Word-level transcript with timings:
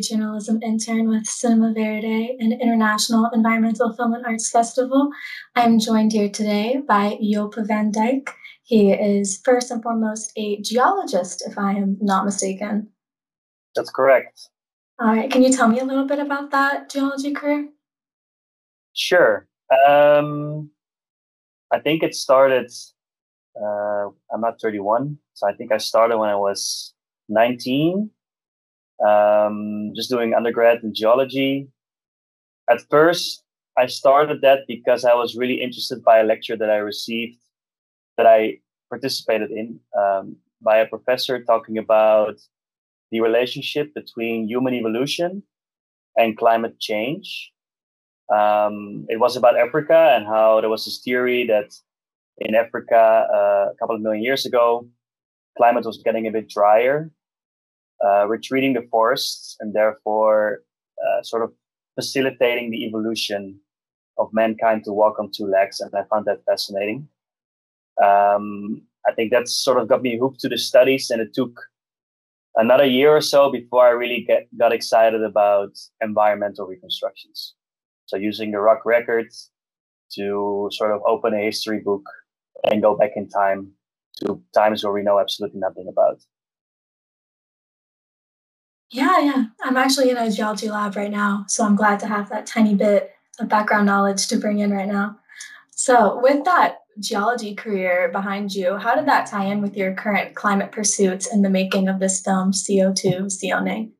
Journalism 0.00 0.60
intern 0.62 1.08
with 1.08 1.26
Cinema 1.26 1.72
Verde, 1.74 2.36
an 2.40 2.52
international 2.52 3.30
environmental 3.32 3.92
film 3.92 4.14
and 4.14 4.24
arts 4.24 4.50
festival. 4.50 5.10
I'm 5.54 5.78
joined 5.78 6.12
here 6.12 6.28
today 6.28 6.82
by 6.86 7.18
Joep 7.22 7.54
van 7.66 7.92
Dijk. 7.92 8.30
He 8.62 8.92
is 8.92 9.40
first 9.44 9.70
and 9.70 9.82
foremost 9.82 10.32
a 10.36 10.60
geologist, 10.62 11.42
if 11.46 11.58
I 11.58 11.72
am 11.72 11.98
not 12.00 12.24
mistaken. 12.24 12.88
That's 13.74 13.90
correct. 13.90 14.48
All 14.98 15.08
right. 15.08 15.30
Can 15.30 15.42
you 15.42 15.52
tell 15.52 15.68
me 15.68 15.80
a 15.80 15.84
little 15.84 16.06
bit 16.06 16.18
about 16.18 16.50
that 16.50 16.90
geology 16.90 17.32
career? 17.32 17.68
Sure. 18.92 19.48
Um, 19.86 20.70
I 21.72 21.80
think 21.80 22.02
it 22.02 22.14
started. 22.14 22.70
Uh, 23.60 24.08
I'm 24.32 24.40
not 24.40 24.60
31, 24.60 25.18
so 25.34 25.48
I 25.48 25.52
think 25.52 25.72
I 25.72 25.78
started 25.78 26.18
when 26.18 26.28
I 26.28 26.36
was 26.36 26.94
19 27.28 28.10
um, 29.06 29.92
just 29.94 30.10
doing 30.10 30.34
undergrad 30.34 30.82
in 30.82 30.94
geology. 30.94 31.68
At 32.68 32.80
first, 32.90 33.44
I 33.76 33.86
started 33.86 34.40
that 34.42 34.60
because 34.66 35.04
I 35.04 35.14
was 35.14 35.36
really 35.36 35.60
interested 35.60 36.02
by 36.02 36.18
a 36.18 36.24
lecture 36.24 36.56
that 36.56 36.70
I 36.70 36.76
received 36.76 37.38
that 38.16 38.26
I 38.26 38.58
participated 38.88 39.50
in 39.50 39.80
um, 39.98 40.36
by 40.62 40.78
a 40.78 40.86
professor 40.86 41.42
talking 41.42 41.78
about 41.78 42.36
the 43.10 43.20
relationship 43.20 43.92
between 43.94 44.48
human 44.48 44.74
evolution 44.74 45.42
and 46.16 46.38
climate 46.38 46.78
change. 46.80 47.52
Um, 48.34 49.04
it 49.08 49.18
was 49.20 49.36
about 49.36 49.58
Africa 49.58 50.14
and 50.16 50.26
how 50.26 50.60
there 50.60 50.70
was 50.70 50.84
this 50.84 51.00
theory 51.04 51.46
that 51.46 51.74
in 52.38 52.54
Africa 52.54 53.26
uh, 53.32 53.72
a 53.72 53.74
couple 53.78 53.96
of 53.96 54.00
million 54.00 54.22
years 54.22 54.46
ago, 54.46 54.88
climate 55.58 55.84
was 55.84 56.00
getting 56.02 56.26
a 56.26 56.30
bit 56.30 56.48
drier 56.48 57.10
uh, 58.04 58.26
retreating 58.26 58.72
the 58.72 58.86
forests 58.90 59.56
and 59.60 59.74
therefore 59.74 60.62
uh, 61.04 61.22
sort 61.22 61.42
of 61.42 61.52
facilitating 61.94 62.70
the 62.70 62.84
evolution 62.84 63.58
of 64.18 64.28
mankind 64.32 64.84
to 64.84 64.92
walk 64.92 65.18
on 65.18 65.30
two 65.30 65.46
legs. 65.46 65.80
And 65.80 65.92
I 65.94 66.04
found 66.10 66.26
that 66.26 66.44
fascinating. 66.46 67.08
Um, 68.02 68.82
I 69.06 69.12
think 69.12 69.30
that 69.32 69.48
sort 69.48 69.78
of 69.78 69.88
got 69.88 70.02
me 70.02 70.18
hooked 70.18 70.40
to 70.40 70.48
the 70.48 70.58
studies, 70.58 71.10
and 71.10 71.20
it 71.20 71.34
took 71.34 71.60
another 72.56 72.84
year 72.86 73.14
or 73.14 73.20
so 73.20 73.50
before 73.50 73.86
I 73.86 73.90
really 73.90 74.24
get, 74.26 74.48
got 74.58 74.72
excited 74.72 75.22
about 75.22 75.78
environmental 76.00 76.66
reconstructions. 76.66 77.54
So 78.06 78.16
using 78.16 78.50
the 78.50 78.60
rock 78.60 78.84
records 78.84 79.50
to 80.14 80.68
sort 80.72 80.92
of 80.92 81.00
open 81.06 81.34
a 81.34 81.42
history 81.44 81.80
book 81.80 82.04
and 82.64 82.82
go 82.82 82.96
back 82.96 83.12
in 83.16 83.28
time 83.28 83.72
to 84.20 84.40
times 84.54 84.84
where 84.84 84.92
we 84.92 85.02
know 85.02 85.18
absolutely 85.18 85.60
nothing 85.60 85.86
about. 85.88 86.20
Yeah, 88.94 89.18
yeah. 89.18 89.44
I'm 89.64 89.76
actually 89.76 90.10
in 90.10 90.16
a 90.16 90.30
geology 90.30 90.70
lab 90.70 90.94
right 90.94 91.10
now, 91.10 91.46
so 91.48 91.64
I'm 91.64 91.74
glad 91.74 91.98
to 91.98 92.06
have 92.06 92.28
that 92.30 92.46
tiny 92.46 92.76
bit 92.76 93.10
of 93.40 93.48
background 93.48 93.86
knowledge 93.86 94.28
to 94.28 94.36
bring 94.36 94.60
in 94.60 94.70
right 94.70 94.86
now. 94.86 95.18
So, 95.72 96.20
with 96.22 96.44
that 96.44 96.82
geology 97.00 97.56
career 97.56 98.08
behind 98.12 98.54
you, 98.54 98.76
how 98.76 98.94
did 98.94 99.06
that 99.06 99.26
tie 99.26 99.46
in 99.46 99.60
with 99.60 99.76
your 99.76 99.94
current 99.94 100.36
climate 100.36 100.70
pursuits 100.70 101.26
and 101.26 101.44
the 101.44 101.50
making 101.50 101.88
of 101.88 101.98
this 101.98 102.20
film, 102.20 102.52
CO2 102.52 103.26
CO-NEE? 103.40 103.90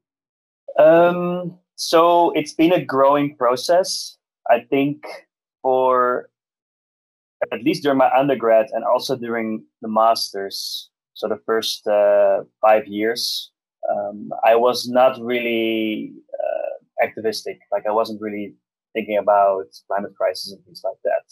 Um, 0.78 1.58
so, 1.74 2.30
it's 2.36 2.52
been 2.52 2.72
a 2.72 2.84
growing 2.84 3.36
process. 3.36 4.16
I 4.48 4.60
think 4.60 5.04
for 5.60 6.28
at 7.52 7.64
least 7.64 7.82
during 7.82 7.98
my 7.98 8.12
undergrad 8.16 8.66
and 8.72 8.84
also 8.84 9.16
during 9.16 9.64
the 9.82 9.88
master's, 9.88 10.88
so 11.14 11.26
the 11.26 11.40
first 11.44 11.84
uh, 11.88 12.44
five 12.62 12.86
years, 12.86 13.50
um, 13.92 14.30
I 14.44 14.54
was 14.54 14.88
not 14.88 15.20
really 15.20 16.12
uh, 16.32 17.04
activistic. 17.04 17.58
Like 17.72 17.84
I 17.86 17.92
wasn't 17.92 18.20
really 18.20 18.54
thinking 18.94 19.18
about 19.18 19.66
climate 19.86 20.14
crisis 20.16 20.52
and 20.52 20.64
things 20.64 20.82
like 20.84 20.96
that. 21.04 21.24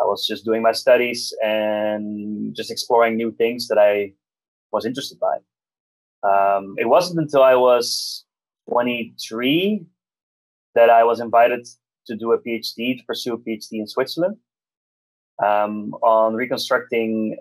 I 0.00 0.04
was 0.04 0.26
just 0.26 0.44
doing 0.44 0.62
my 0.62 0.72
studies 0.72 1.34
and 1.42 2.54
just 2.54 2.70
exploring 2.70 3.16
new 3.16 3.32
things 3.32 3.68
that 3.68 3.78
I 3.78 4.12
was 4.72 4.86
interested 4.86 5.18
by. 5.18 5.36
Um, 6.22 6.74
it 6.78 6.88
wasn't 6.88 7.20
until 7.20 7.42
I 7.42 7.54
was 7.54 8.24
23 8.68 9.84
that 10.74 10.90
I 10.90 11.04
was 11.04 11.20
invited 11.20 11.66
to 12.06 12.16
do 12.16 12.32
a 12.32 12.38
PhD, 12.38 12.98
to 12.98 13.04
pursue 13.06 13.34
a 13.34 13.38
PhD 13.38 13.72
in 13.72 13.86
Switzerland 13.86 14.36
um, 15.42 15.92
on 16.02 16.34
reconstructing 16.34 17.36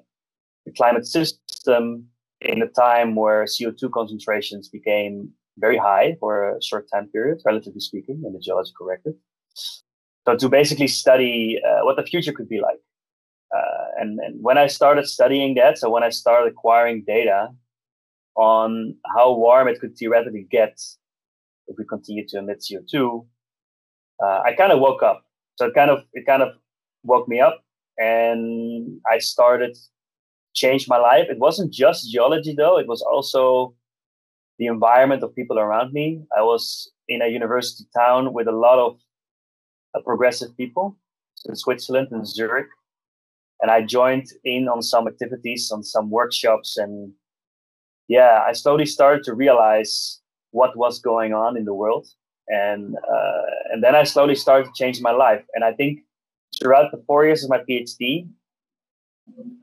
the 0.66 0.72
climate 0.72 1.06
system 1.06 2.08
in 2.42 2.62
a 2.62 2.68
time 2.68 3.16
where 3.16 3.46
CO2 3.46 3.92
concentrations 3.92 4.70
became 4.70 5.30
very 5.58 5.78
high 5.78 6.16
for 6.20 6.56
a 6.56 6.64
short 6.64 6.88
time 6.94 7.08
period, 7.08 7.42
relatively 7.46 7.82
speaking, 7.82 8.22
in 8.26 8.34
the 8.34 8.40
geological 8.40 8.86
record. 8.86 9.16
So 10.26 10.36
to 10.36 10.50
basically 10.50 10.88
study 10.88 11.60
uh, 11.66 11.84
what 11.84 11.96
the 11.98 12.04
future 12.04 12.32
could 12.32 12.50
be 12.50 12.62
like. 12.62 12.80
Uh, 13.56 13.86
and, 14.00 14.20
and 14.20 14.44
when 14.44 14.58
I 14.58 14.68
started 14.68 15.08
studying 15.08 15.56
that, 15.56 15.78
so 15.78 15.90
when 15.90 16.04
I 16.04 16.10
started 16.10 16.52
acquiring 16.52 17.04
data 17.06 17.50
on 18.36 18.96
how 19.16 19.34
warm 19.34 19.68
it 19.68 19.80
could 19.80 19.98
theoretically 19.98 20.48
get 20.50 20.80
if 21.68 21.76
we 21.78 21.86
continue 21.86 22.28
to 22.28 22.40
emit 22.40 22.64
CO2, 22.64 23.26
uh, 24.24 24.42
I 24.46 24.54
kind 24.54 24.72
of 24.72 24.80
woke 24.80 25.04
up. 25.04 25.24
So 25.56 25.66
it 25.66 25.74
kind 25.74 25.90
of 25.90 26.04
it 26.14 26.26
kind 26.26 26.42
of 26.42 26.54
woke 27.04 27.28
me 27.28 27.42
up, 27.42 27.64
and 27.98 29.00
I 29.12 29.18
started 29.18 29.78
changed 30.54 30.88
my 30.90 30.98
life. 30.98 31.28
It 31.30 31.40
wasn't 31.40 31.74
just 31.74 32.12
geology 32.12 32.54
though; 32.56 32.78
it 32.78 32.88
was 32.88 33.02
also 33.02 33.76
the 34.58 34.68
environment 34.68 35.24
of 35.24 35.36
people 35.36 35.58
around 35.60 35.94
me. 35.94 36.22
I 36.38 36.42
was 36.42 36.92
in 37.08 37.22
a 37.22 37.28
university 37.28 37.86
town 37.96 38.34
with 38.34 38.48
a 38.48 38.52
lot 38.52 38.78
of 38.80 39.00
uh, 39.96 40.02
progressive 40.02 40.56
people 40.58 40.98
in 41.46 41.56
Switzerland 41.56 42.10
and 42.12 42.28
Zurich, 42.28 42.68
and 43.62 43.72
I 43.72 43.82
joined 43.82 44.28
in 44.44 44.68
on 44.68 44.82
some 44.82 45.08
activities, 45.08 45.72
on 45.72 45.84
some 45.84 46.10
workshops, 46.10 46.78
and 46.78 47.14
yeah, 48.08 48.44
I 48.46 48.54
slowly 48.54 48.86
started 48.86 49.24
to 49.26 49.34
realize 49.34 50.20
what 50.52 50.76
was 50.76 51.00
going 51.00 51.34
on 51.34 51.56
in 51.56 51.66
the 51.66 51.74
world, 51.74 52.08
and 52.48 52.96
uh, 52.96 53.42
and 53.72 53.84
then 53.84 53.96
I 53.96 54.04
slowly 54.04 54.36
started 54.36 54.66
to 54.66 54.72
change 54.76 55.02
my 55.02 55.12
life. 55.12 55.44
And 55.54 55.64
I 55.64 55.74
think 55.74 56.00
throughout 56.60 56.92
the 56.92 57.02
four 57.08 57.26
years 57.26 57.44
of 57.44 57.50
my 57.50 57.60
PhD, 57.60 58.28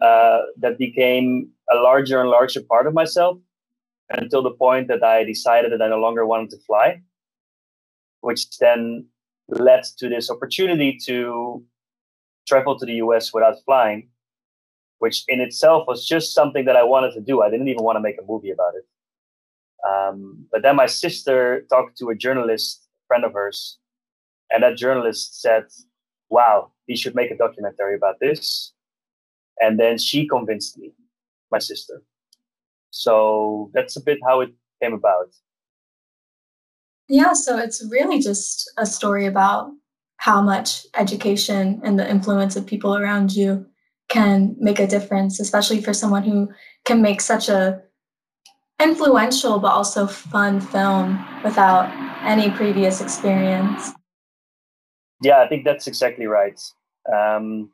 uh, 0.01 0.41
that 0.59 0.79
became 0.79 1.51
a 1.71 1.77
larger 1.77 2.21
and 2.21 2.31
larger 2.31 2.61
part 2.63 2.87
of 2.87 2.95
myself 2.95 3.39
until 4.11 4.43
the 4.43 4.53
point 4.53 4.89
that 4.89 5.03
I 5.03 5.25
decided 5.25 5.73
that 5.73 5.83
I 5.83 5.89
no 5.89 5.99
longer 5.99 6.27
wanted 6.27 6.51
to 6.51 6.59
fly, 6.67 7.03
which 8.21 8.59
then 8.59 9.07
led 9.49 9.85
to 9.99 10.09
this 10.09 10.31
opportunity 10.31 10.99
to 11.07 11.65
travel 12.47 12.79
to 12.79 12.87
the 12.87 12.95
US 12.95 13.33
without 13.33 13.57
flying, 13.65 14.09
which 14.99 15.25
in 15.29 15.41
itself 15.41 15.87
was 15.87 16.07
just 16.07 16.35
something 16.35 16.65
that 16.65 16.77
I 16.77 16.85
wanted 16.85 17.13
to 17.15 17.21
do. 17.21 17.43
I 17.43 17.51
didn't 17.51 17.69
even 17.69 17.85
want 17.85 17.97
to 17.97 18.01
make 18.01 18.17
a 18.19 18.27
movie 18.27 18.51
about 18.51 18.75
it. 18.75 18.85
Um, 19.87 20.47
but 20.51 20.63
then 20.63 20.77
my 20.77 20.87
sister 20.87 21.65
talked 21.69 21.97
to 21.99 22.09
a 22.09 22.15
journalist, 22.15 22.89
friend 23.07 23.25
of 23.25 23.33
hers, 23.33 23.79
and 24.51 24.63
that 24.63 24.77
journalist 24.77 25.41
said, 25.41 25.65
Wow, 26.29 26.73
he 26.87 26.97
should 26.97 27.15
make 27.15 27.31
a 27.31 27.37
documentary 27.37 27.95
about 27.95 28.17
this. 28.21 28.73
And 29.61 29.79
then 29.79 29.99
she 29.99 30.27
convinced 30.27 30.79
me, 30.79 30.93
my 31.51 31.59
sister. 31.59 32.03
So 32.91 33.71
that's 33.75 33.97
a 33.97 34.03
bit 34.03 34.19
how 34.27 34.41
it 34.41 34.51
came 34.83 34.95
about. 34.95 35.29
Yeah, 37.09 37.35
so 37.35 37.59
it's 37.59 37.87
really 37.91 38.21
just 38.21 38.71
a 38.79 38.87
story 38.87 39.27
about 39.27 39.71
how 40.19 40.41
much 40.41 40.87
education 40.97 41.81
and 41.85 41.99
the 41.99 42.11
influence 42.11 42.57
of 42.57 42.67
people 42.67 42.97
around 42.97 43.35
you 43.35 43.67
can 44.09 44.57
make 44.59 44.79
a 44.79 44.87
difference, 44.87 45.39
especially 45.41 45.81
for 45.81 45.93
someone 45.93 46.23
who 46.23 46.49
can 46.85 47.03
make 47.03 47.21
such 47.21 47.49
a 47.49 47.83
influential 48.81 49.59
but 49.59 49.73
also 49.73 50.07
fun 50.07 50.61
film 50.61 51.25
without 51.43 51.91
any 52.23 52.51
previous 52.51 53.01
experience. 53.01 53.93
Yeah, 55.23 55.41
I 55.41 55.49
think 55.49 55.65
that's 55.65 55.87
exactly 55.87 56.27
right. 56.27 56.61
Um, 57.13 57.71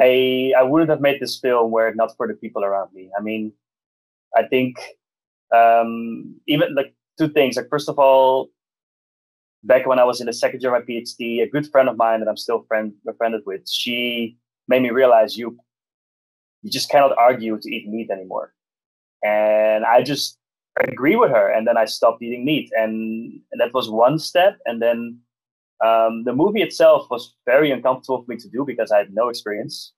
I 0.00 0.52
I 0.56 0.62
wouldn't 0.62 0.90
have 0.90 1.00
made 1.00 1.20
this 1.20 1.38
film 1.38 1.70
were 1.70 1.88
it 1.88 1.96
not 1.96 2.16
for 2.16 2.26
the 2.26 2.34
people 2.34 2.64
around 2.64 2.92
me. 2.92 3.10
I 3.18 3.22
mean, 3.22 3.52
I 4.36 4.44
think 4.44 4.76
um, 5.54 6.36
even 6.46 6.74
like 6.74 6.94
two 7.18 7.28
things. 7.28 7.56
Like 7.56 7.68
first 7.68 7.88
of 7.88 7.98
all, 7.98 8.50
back 9.62 9.86
when 9.86 9.98
I 9.98 10.04
was 10.04 10.20
in 10.20 10.26
the 10.26 10.32
second 10.32 10.62
year 10.62 10.74
of 10.74 10.80
my 10.80 10.86
PhD, 10.86 11.42
a 11.42 11.48
good 11.48 11.70
friend 11.70 11.88
of 11.88 11.96
mine 11.96 12.20
that 12.20 12.28
I'm 12.28 12.36
still 12.36 12.64
friend 12.68 12.92
befriended 13.04 13.42
with, 13.46 13.68
she 13.68 14.36
made 14.68 14.82
me 14.82 14.90
realize 14.90 15.36
you 15.36 15.58
you 16.62 16.70
just 16.70 16.90
cannot 16.90 17.16
argue 17.18 17.58
to 17.60 17.70
eat 17.70 17.88
meat 17.88 18.10
anymore. 18.10 18.54
And 19.22 19.84
I 19.84 20.02
just 20.02 20.38
agree 20.80 21.16
with 21.16 21.30
her, 21.30 21.48
and 21.48 21.66
then 21.66 21.76
I 21.76 21.84
stopped 21.84 22.22
eating 22.22 22.44
meat, 22.44 22.70
and, 22.76 23.40
and 23.52 23.60
that 23.60 23.72
was 23.72 23.88
one 23.88 24.18
step. 24.18 24.58
And 24.66 24.82
then 24.82 25.20
um, 25.82 26.24
the 26.24 26.32
movie 26.32 26.62
itself 26.62 27.08
was 27.10 27.34
very 27.46 27.70
uncomfortable 27.70 28.22
for 28.22 28.30
me 28.30 28.36
to 28.36 28.48
do 28.48 28.64
because 28.66 28.90
I 28.90 28.98
had 28.98 29.12
no 29.12 29.28
experience. 29.28 29.92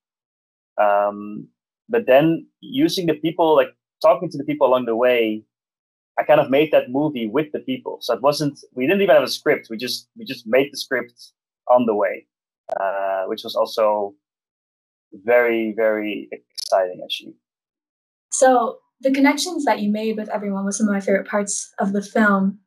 Um, 0.81 1.49
but 1.89 2.07
then 2.07 2.47
using 2.61 3.07
the 3.07 3.15
people, 3.15 3.57
like 3.57 3.69
talking 4.03 4.31
to 4.31 4.39
the 4.39 4.45
people 4.45 4.67
along 4.67 4.87
the 4.87 4.97
way, 4.97 5.45
I 6.19 6.23
kind 6.23 6.41
of 6.41 6.51
made 6.51 6.73
that 6.73 6.91
movie 6.91 7.27
with 7.29 7.53
the 7.53 7.61
people. 7.61 7.99
So 8.01 8.15
it 8.15 8.23
wasn't 8.23 8.59
we 8.75 8.87
didn't 8.87 9.03
even 9.03 9.15
have 9.15 9.25
a 9.25 9.29
script. 9.29 9.69
We 9.71 9.77
just 9.77 10.09
we 10.17 10.25
just 10.25 10.47
made 10.47 10.73
the 10.73 10.79
script 10.79 11.33
on 11.69 11.85
the 11.85 11.95
way, 11.95 12.27
uh, 12.81 13.25
which 13.27 13.45
was 13.45 13.55
also 13.55 14.15
very 15.13 15.73
very 15.77 16.29
exciting 16.33 17.01
actually. 17.05 17.35
So 18.33 18.79
the 19.01 19.13
connections 19.13 19.65
that 19.65 19.81
you 19.81 19.91
made 19.91 20.17
with 20.17 20.29
everyone 20.31 20.65
was 20.65 20.79
some 20.79 20.89
of 20.89 20.95
my 20.95 21.01
favorite 21.01 21.29
parts 21.29 21.73
of 21.79 21.93
the 21.93 22.03
film. 22.03 22.59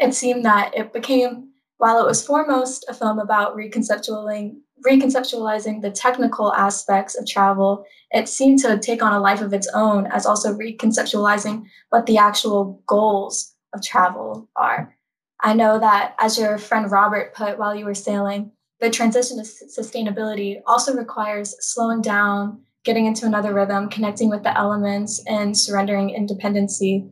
It 0.00 0.14
seemed 0.14 0.44
that 0.44 0.74
it 0.74 0.92
became, 0.92 1.50
while 1.78 2.00
it 2.00 2.06
was 2.06 2.24
foremost 2.24 2.84
a 2.88 2.94
film 2.94 3.18
about 3.18 3.56
reconceptualizing 3.56 4.56
reconceptualizing 4.86 5.80
the 5.80 5.90
technical 5.90 6.52
aspects 6.54 7.16
of 7.16 7.26
travel, 7.26 7.84
it 8.10 8.28
seemed 8.28 8.58
to 8.60 8.78
take 8.78 9.02
on 9.02 9.12
a 9.12 9.20
life 9.20 9.40
of 9.40 9.52
its 9.52 9.68
own 9.74 10.06
as 10.06 10.26
also 10.26 10.54
reconceptualizing 10.54 11.64
what 11.90 12.06
the 12.06 12.18
actual 12.18 12.82
goals 12.86 13.54
of 13.72 13.82
travel 13.82 14.48
are. 14.54 14.94
I 15.40 15.54
know 15.54 15.78
that, 15.78 16.14
as 16.18 16.38
your 16.38 16.58
friend 16.58 16.90
Robert 16.90 17.34
put 17.34 17.58
while 17.58 17.74
you 17.74 17.84
were 17.84 17.94
sailing, 17.94 18.52
the 18.80 18.90
transition 18.90 19.38
to 19.38 19.42
sustainability 19.42 20.60
also 20.66 20.94
requires 20.94 21.54
slowing 21.60 22.02
down, 22.02 22.60
getting 22.84 23.06
into 23.06 23.26
another 23.26 23.54
rhythm, 23.54 23.88
connecting 23.88 24.28
with 24.28 24.42
the 24.42 24.56
elements, 24.56 25.22
and 25.26 25.56
surrendering 25.56 26.10
independency. 26.10 27.08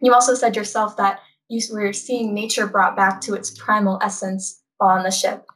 You 0.00 0.12
also 0.12 0.34
said 0.34 0.56
yourself 0.56 0.96
that 0.96 1.20
you 1.48 1.60
were 1.72 1.92
seeing 1.92 2.34
nature 2.34 2.66
brought 2.66 2.96
back 2.96 3.20
to 3.22 3.34
its 3.34 3.50
primal 3.50 3.98
essence 4.02 4.62
while 4.78 4.96
on 4.96 5.04
the 5.04 5.10
ship. 5.10 5.46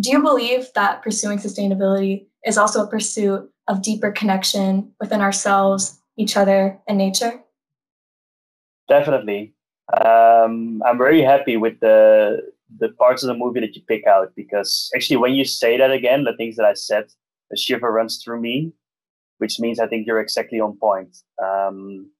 Do 0.00 0.10
you 0.10 0.22
believe 0.22 0.68
that 0.74 1.02
pursuing 1.02 1.38
sustainability 1.38 2.26
is 2.44 2.58
also 2.58 2.84
a 2.84 2.88
pursuit 2.88 3.48
of 3.68 3.82
deeper 3.82 4.10
connection 4.10 4.92
within 5.00 5.20
ourselves, 5.20 6.00
each 6.16 6.36
other, 6.36 6.78
and 6.88 6.98
nature? 6.98 7.40
Definitely. 8.88 9.54
Um, 10.04 10.82
I'm 10.84 10.98
very 10.98 11.22
happy 11.22 11.56
with 11.56 11.80
the 11.80 12.52
the 12.78 12.88
parts 12.88 13.22
of 13.22 13.28
the 13.28 13.34
movie 13.34 13.60
that 13.60 13.76
you 13.76 13.82
pick 13.86 14.06
out 14.06 14.32
because 14.34 14.90
actually, 14.96 15.16
when 15.16 15.34
you 15.34 15.44
say 15.44 15.76
that 15.78 15.92
again, 15.92 16.24
the 16.24 16.36
things 16.36 16.56
that 16.56 16.66
I 16.66 16.74
said, 16.74 17.04
the 17.50 17.56
shiver 17.56 17.92
runs 17.92 18.22
through 18.22 18.40
me, 18.40 18.72
which 19.38 19.60
means 19.60 19.78
I 19.78 19.86
think 19.86 20.06
you're 20.06 20.20
exactly 20.20 20.60
on 20.60 20.76
point. 20.76 21.16
Um, 21.42 22.10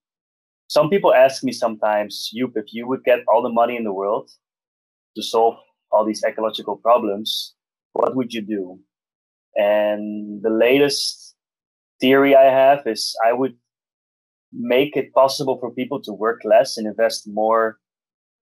some 0.68 0.88
people 0.90 1.14
ask 1.14 1.44
me 1.44 1.52
sometimes, 1.52 2.30
Joep, 2.34 2.52
if 2.56 2.72
you 2.72 2.88
would 2.88 3.04
get 3.04 3.20
all 3.28 3.42
the 3.42 3.48
money 3.48 3.76
in 3.76 3.84
the 3.84 3.92
world 3.92 4.30
to 5.16 5.22
solve 5.22 5.56
all 5.90 6.04
these 6.04 6.24
ecological 6.24 6.76
problems, 6.76 7.54
what 7.92 8.16
would 8.16 8.32
you 8.32 8.42
do? 8.42 8.78
And 9.56 10.42
the 10.42 10.50
latest 10.50 11.34
theory 12.00 12.34
I 12.34 12.44
have 12.44 12.86
is 12.86 13.16
I 13.24 13.32
would 13.32 13.54
make 14.52 14.96
it 14.96 15.12
possible 15.12 15.58
for 15.58 15.70
people 15.70 16.00
to 16.02 16.12
work 16.12 16.40
less 16.44 16.76
and 16.76 16.86
invest 16.86 17.28
more 17.28 17.78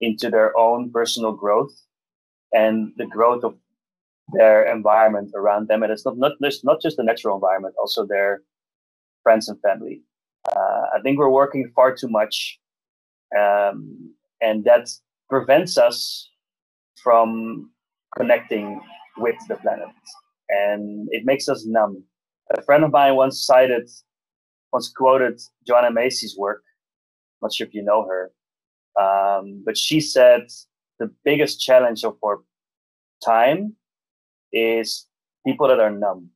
into 0.01 0.29
their 0.29 0.55
own 0.57 0.91
personal 0.91 1.33
growth 1.33 1.73
and 2.51 2.91
the 2.97 3.05
growth 3.05 3.43
of 3.43 3.55
their 4.33 4.63
environment 4.63 5.31
around 5.35 5.67
them. 5.67 5.83
And 5.83 5.91
it's 5.91 6.05
not, 6.05 6.17
not, 6.17 6.33
not 6.63 6.81
just 6.81 6.97
the 6.97 7.03
natural 7.03 7.35
environment, 7.35 7.75
also 7.79 8.05
their 8.05 8.41
friends 9.23 9.49
and 9.49 9.59
family. 9.61 10.01
Uh, 10.51 10.85
I 10.95 11.01
think 11.03 11.17
we're 11.17 11.29
working 11.29 11.71
far 11.75 11.95
too 11.95 12.09
much. 12.09 12.59
Um, 13.37 14.13
and 14.41 14.63
that 14.65 14.89
prevents 15.29 15.77
us 15.77 16.29
from 17.01 17.71
connecting 18.15 18.81
with 19.17 19.35
the 19.47 19.55
planet. 19.55 19.87
And 20.49 21.07
it 21.11 21.25
makes 21.25 21.47
us 21.49 21.65
numb. 21.65 22.03
A 22.55 22.61
friend 22.61 22.83
of 22.83 22.91
mine 22.91 23.15
once 23.15 23.45
cited, 23.45 23.89
once 24.71 24.91
quoted 24.95 25.39
Joanna 25.65 25.91
Macy's 25.91 26.35
work. 26.37 26.61
I'm 27.41 27.47
not 27.47 27.53
sure 27.53 27.67
if 27.67 27.73
you 27.73 27.83
know 27.83 28.05
her. 28.07 28.31
Um, 28.99 29.63
but 29.65 29.77
she 29.77 29.99
said 29.99 30.41
the 30.99 31.11
biggest 31.23 31.59
challenge 31.59 32.03
of 32.03 32.17
our 32.23 32.41
time 33.25 33.75
is 34.51 35.07
people 35.45 35.67
that 35.67 35.79
are 35.79 35.89
numb. 35.89 36.29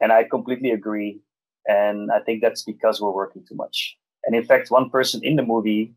And 0.00 0.12
I 0.12 0.24
completely 0.24 0.70
agree. 0.70 1.20
And 1.66 2.10
I 2.10 2.20
think 2.20 2.42
that's 2.42 2.62
because 2.62 3.00
we're 3.00 3.12
working 3.12 3.44
too 3.48 3.54
much. 3.54 3.96
And 4.24 4.34
in 4.34 4.44
fact, 4.44 4.70
one 4.70 4.90
person 4.90 5.20
in 5.22 5.36
the 5.36 5.42
movie, 5.42 5.94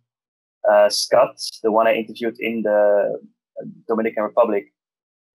uh, 0.70 0.90
Scott, 0.90 1.38
the 1.64 1.72
one 1.72 1.88
I 1.88 1.94
interviewed 1.94 2.40
in 2.40 2.64
the 2.64 3.20
Dominican 3.88 4.24
Republic, 4.24 4.74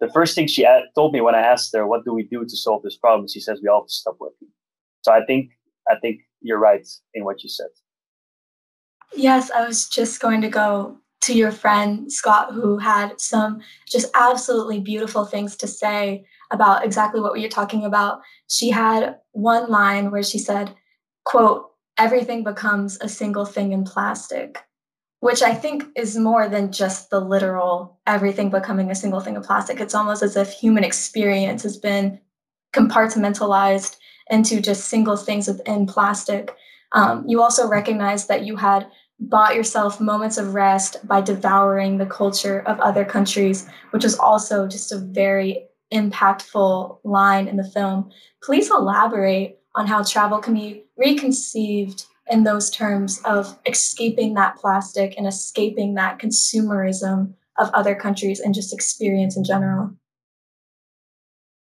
the 0.00 0.10
first 0.10 0.34
thing 0.34 0.46
she 0.46 0.66
told 0.94 1.12
me 1.12 1.20
when 1.20 1.34
I 1.34 1.40
asked 1.40 1.74
her, 1.74 1.86
"What 1.86 2.04
do 2.04 2.12
we 2.12 2.24
do 2.24 2.44
to 2.44 2.56
solve 2.56 2.82
this 2.82 2.96
problem?" 2.96 3.28
She 3.28 3.40
says, 3.40 3.60
"We 3.62 3.68
all 3.68 3.82
have 3.82 3.88
to 3.88 3.92
stop 3.92 4.16
working." 4.18 4.48
So 5.02 5.12
I 5.12 5.24
think 5.24 5.50
I 5.88 5.96
think 6.00 6.22
you're 6.40 6.58
right 6.58 6.86
in 7.14 7.24
what 7.24 7.42
you 7.42 7.48
said. 7.48 7.68
Yes, 9.14 9.50
I 9.50 9.66
was 9.66 9.88
just 9.88 10.20
going 10.20 10.40
to 10.40 10.48
go 10.48 10.98
to 11.30 11.38
your 11.38 11.52
friend 11.52 12.12
Scott, 12.12 12.52
who 12.52 12.76
had 12.78 13.20
some 13.20 13.60
just 13.86 14.10
absolutely 14.14 14.80
beautiful 14.80 15.24
things 15.24 15.56
to 15.56 15.66
say 15.68 16.24
about 16.50 16.84
exactly 16.84 17.20
what 17.20 17.32
we 17.32 17.42
were 17.42 17.48
talking 17.48 17.84
about. 17.84 18.20
She 18.48 18.70
had 18.70 19.18
one 19.32 19.70
line 19.70 20.10
where 20.10 20.24
she 20.24 20.38
said, 20.38 20.74
"quote 21.24 21.66
Everything 21.98 22.42
becomes 22.42 22.98
a 23.00 23.08
single 23.08 23.44
thing 23.44 23.72
in 23.72 23.84
plastic." 23.84 24.58
which 25.20 25.42
I 25.42 25.54
think 25.54 25.84
is 25.96 26.16
more 26.16 26.48
than 26.48 26.72
just 26.72 27.10
the 27.10 27.20
literal 27.20 27.98
everything 28.06 28.48
becoming 28.48 28.90
a 28.90 28.94
single 28.94 29.20
thing 29.20 29.36
of 29.36 29.44
plastic. 29.44 29.78
It's 29.78 29.94
almost 29.94 30.22
as 30.22 30.34
if 30.34 30.50
human 30.50 30.82
experience 30.82 31.62
has 31.62 31.76
been 31.76 32.18
compartmentalized 32.72 33.96
into 34.30 34.62
just 34.62 34.88
single 34.88 35.18
things 35.18 35.46
within 35.46 35.86
plastic. 35.86 36.56
Um, 36.92 37.24
you 37.26 37.42
also 37.42 37.68
recognize 37.68 38.26
that 38.28 38.44
you 38.46 38.56
had 38.56 38.86
bought 39.20 39.54
yourself 39.54 40.00
moments 40.00 40.38
of 40.38 40.54
rest 40.54 41.06
by 41.06 41.20
devouring 41.20 41.98
the 41.98 42.06
culture 42.06 42.60
of 42.60 42.80
other 42.80 43.04
countries, 43.04 43.68
which 43.90 44.04
is 44.04 44.18
also 44.18 44.66
just 44.66 44.92
a 44.92 44.98
very 44.98 45.66
impactful 45.92 46.98
line 47.04 47.46
in 47.46 47.56
the 47.56 47.64
film. 47.64 48.10
Please 48.42 48.70
elaborate 48.70 49.58
on 49.74 49.86
how 49.86 50.02
travel 50.02 50.38
can 50.38 50.54
be 50.54 50.84
reconceived 50.96 52.06
in 52.30 52.44
those 52.44 52.70
terms 52.70 53.20
of 53.24 53.58
escaping 53.66 54.34
that 54.34 54.56
plastic 54.56 55.14
and 55.18 55.26
escaping 55.26 55.94
that 55.94 56.18
consumerism 56.18 57.34
of 57.58 57.70
other 57.74 57.94
countries 57.94 58.40
and 58.40 58.54
just 58.54 58.72
experience 58.72 59.36
in 59.36 59.44
general? 59.44 59.90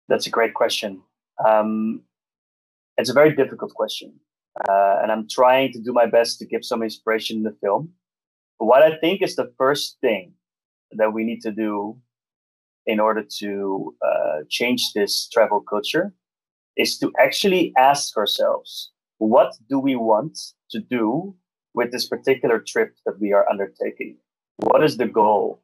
That's 0.08 0.28
a 0.28 0.30
great 0.30 0.54
question. 0.54 1.02
Um, 1.44 2.02
it's 2.98 3.10
a 3.10 3.14
very 3.14 3.36
difficult 3.36 3.74
question. 3.74 4.20
Uh, 4.70 5.00
and 5.02 5.12
I'm 5.12 5.28
trying 5.30 5.74
to 5.74 5.80
do 5.80 5.92
my 5.92 6.06
best 6.06 6.40
to 6.40 6.46
give 6.46 6.64
some 6.64 6.82
inspiration 6.82 7.38
in 7.38 7.44
the 7.44 7.56
film. 7.62 7.90
But 8.60 8.66
what 8.66 8.82
I 8.82 8.98
think 8.98 9.22
is 9.22 9.36
the 9.36 9.52
first 9.58 9.98
thing 10.00 10.34
that 10.92 11.14
we 11.14 11.24
need 11.24 11.42
to 11.42 11.52
do 11.52 11.98
in 12.86 13.00
order 13.00 13.24
to 13.40 13.96
uh, 14.06 14.40
change 14.50 14.94
this 14.94 15.28
travel 15.28 15.60
culture 15.60 16.14
is 16.78 16.98
to 17.00 17.12
actually 17.20 17.74
ask 17.78 18.16
ourselves 18.18 18.92
what 19.18 19.54
do 19.70 19.80
we 19.80 19.96
want 19.96 20.38
to 20.72 20.80
do 20.80 21.36
with 21.74 21.92
this 21.92 22.08
particular 22.08 22.60
trip 22.60 22.96
that 23.06 23.20
we 23.20 23.34
are 23.34 23.50
undertaking? 23.50 24.18
What 24.58 24.84
is 24.84 24.98
the 24.98 25.08
goal? 25.08 25.62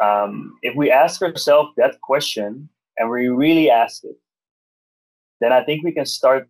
Um, 0.00 0.56
if 0.62 0.74
we 0.74 0.90
ask 0.90 1.22
ourselves 1.22 1.70
that 1.76 2.00
question 2.00 2.68
and 2.98 3.10
we 3.10 3.28
really 3.28 3.70
ask 3.70 4.04
it, 4.04 4.16
then 5.40 5.52
I 5.52 5.62
think 5.64 5.82
we 5.84 5.92
can 5.92 6.06
start 6.06 6.48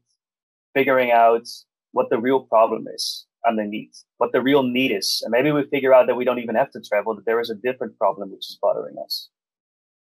figuring 0.74 1.10
out 1.10 1.48
what 1.92 2.08
the 2.10 2.18
real 2.18 2.40
problem 2.40 2.86
is 2.94 3.26
underneath, 3.46 4.04
what 4.18 4.32
the 4.32 4.40
real 4.40 4.62
need 4.62 4.92
is. 4.92 5.20
And 5.24 5.32
maybe 5.32 5.52
we 5.52 5.64
figure 5.64 5.92
out 5.92 6.06
that 6.06 6.14
we 6.14 6.24
don't 6.24 6.38
even 6.38 6.54
have 6.54 6.70
to 6.72 6.80
travel, 6.80 7.14
that 7.14 7.26
there 7.26 7.40
is 7.40 7.50
a 7.50 7.54
different 7.54 7.98
problem 7.98 8.30
which 8.30 8.48
is 8.48 8.58
bothering 8.60 8.96
us. 9.02 9.28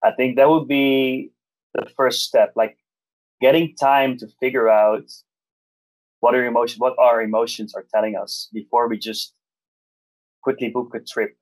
I 0.03 0.11
think 0.11 0.37
that 0.37 0.49
would 0.49 0.67
be 0.67 1.31
the 1.73 1.87
first 1.95 2.23
step, 2.23 2.53
like 2.55 2.77
getting 3.41 3.75
time 3.75 4.17
to 4.17 4.27
figure 4.39 4.69
out 4.69 5.11
what 6.19 6.35
are 6.35 6.45
emotions 6.45 6.79
what 6.79 6.97
our 6.97 7.21
emotions 7.21 7.73
are 7.75 7.85
telling 7.93 8.15
us 8.15 8.49
before 8.53 8.87
we 8.87 8.97
just 8.97 9.33
quickly 10.41 10.69
book 10.69 10.93
a 10.95 10.99
trip 10.99 11.37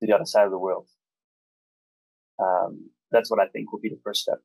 to 0.00 0.06
the 0.06 0.12
other 0.12 0.24
side 0.24 0.44
of 0.44 0.50
the 0.50 0.58
world 0.58 0.86
um, 2.42 2.90
that's 3.10 3.30
what 3.30 3.40
i 3.40 3.46
think 3.48 3.72
will 3.72 3.80
be 3.80 3.88
the 3.88 4.00
first 4.04 4.22
step 4.22 4.40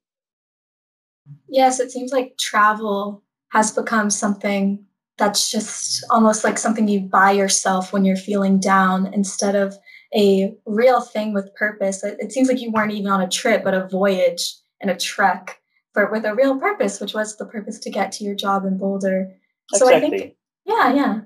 yes 1.48 1.80
it 1.80 1.92
seems 1.92 2.12
like 2.12 2.38
travel 2.38 3.24
has 3.50 3.72
become 3.72 4.10
something 4.10 4.84
that's 5.18 5.50
just 5.50 6.04
almost 6.10 6.44
like 6.44 6.58
something 6.58 6.88
you 6.88 7.00
buy 7.00 7.32
yourself 7.32 7.92
when 7.92 8.06
you're 8.06 8.16
feeling 8.16 8.60
down 8.60 9.12
instead 9.14 9.56
of 9.56 9.76
a 10.16 10.54
real 10.66 11.02
thing 11.02 11.34
with 11.34 11.54
purpose 11.56 12.04
it, 12.04 12.18
it 12.20 12.32
seems 12.32 12.48
like 12.48 12.62
you 12.62 12.72
weren't 12.72 12.94
even 12.94 13.08
on 13.08 13.22
a 13.22 13.30
trip 13.30 13.64
but 13.64 13.74
a 13.74 13.88
voyage 13.88 14.56
and 14.80 14.92
a 14.92 14.96
trek 14.96 15.60
for 15.94 16.10
with 16.12 16.24
a 16.24 16.36
real 16.36 16.58
purpose 16.60 17.02
which 17.02 17.14
was 17.14 17.36
the 17.38 17.46
purpose 17.46 17.80
to 17.80 17.90
get 17.90 18.12
to 18.12 18.24
your 18.24 18.36
job 18.36 18.64
in 18.64 18.78
boulder 18.78 19.32
so 19.74 19.88
exactly. 19.88 20.18
I 20.18 20.20
think, 20.20 20.36
yeah, 20.66 20.94
yeah. 20.94 21.20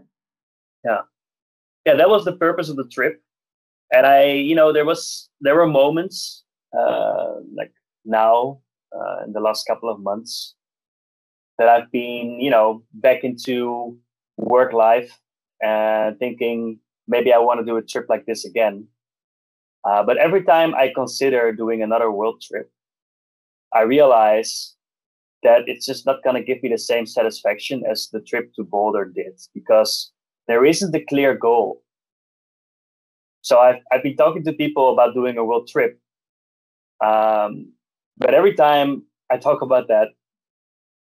Yeah. 0.84 1.02
Yeah, 1.86 1.96
that 1.96 2.10
was 2.10 2.26
the 2.26 2.36
purpose 2.36 2.70
of 2.70 2.76
the 2.76 2.88
trip. 2.88 3.22
And 3.94 4.06
I, 4.06 4.32
you 4.32 4.56
know, 4.56 4.72
there 4.72 4.86
was, 4.86 5.30
there 5.42 5.56
were 5.56 5.68
moments, 5.68 6.44
uh, 6.78 7.36
like 7.56 7.74
now, 8.06 8.62
uh, 8.96 9.24
in 9.26 9.34
the 9.34 9.40
last 9.40 9.66
couple 9.68 9.90
of 9.90 10.00
months 10.00 10.56
that 11.62 11.70
I've 11.70 11.92
been, 11.92 12.40
you 12.40 12.50
know, 12.50 12.82
back 12.92 13.24
into 13.24 13.96
work 14.38 14.74
life 14.74 15.20
and 15.62 16.18
thinking, 16.18 16.80
maybe 17.08 17.32
I 17.32 17.38
want 17.38 17.60
to 17.60 17.66
do 17.66 17.78
a 17.78 17.84
trip 17.84 18.08
like 18.10 18.26
this 18.26 18.46
again. 18.46 18.88
Uh, 19.88 20.02
but 20.02 20.18
every 20.18 20.44
time 20.44 20.74
I 20.74 20.92
consider 20.96 21.52
doing 21.54 21.84
another 21.84 22.10
world 22.12 22.42
trip, 22.42 22.72
I 23.76 23.82
realize 23.82 24.76
that 25.44 25.62
it's 25.68 25.86
just 25.86 26.08
not 26.08 26.24
going 26.24 26.36
to 26.36 26.42
give 26.42 26.64
me 26.64 26.70
the 26.70 26.80
same 26.80 27.06
satisfaction 27.06 27.84
as 27.88 28.10
the 28.12 28.22
trip 28.22 28.52
to 28.56 28.64
Boulder 28.64 29.06
did 29.06 29.40
because 29.54 30.12
there 30.48 30.66
isn't 30.66 30.96
a 30.96 31.06
clear 31.06 31.36
goal. 31.36 31.84
So 33.44 33.60
I've, 33.60 33.82
I've 33.92 34.02
been 34.02 34.18
talking 34.18 34.44
to 34.46 34.54
people 34.54 34.94
about 34.94 35.14
doing 35.14 35.38
a 35.38 35.46
world 35.46 35.68
trip. 35.68 36.00
Um, 37.06 37.72
but 38.18 38.34
every 38.34 38.56
time 38.56 39.04
I 39.30 39.38
talk 39.38 39.62
about 39.62 39.90
that, 39.90 40.08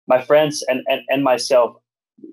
my 0.06 0.22
friends 0.22 0.64
and, 0.68 0.82
and, 0.88 1.02
and 1.08 1.24
myself, 1.24 1.76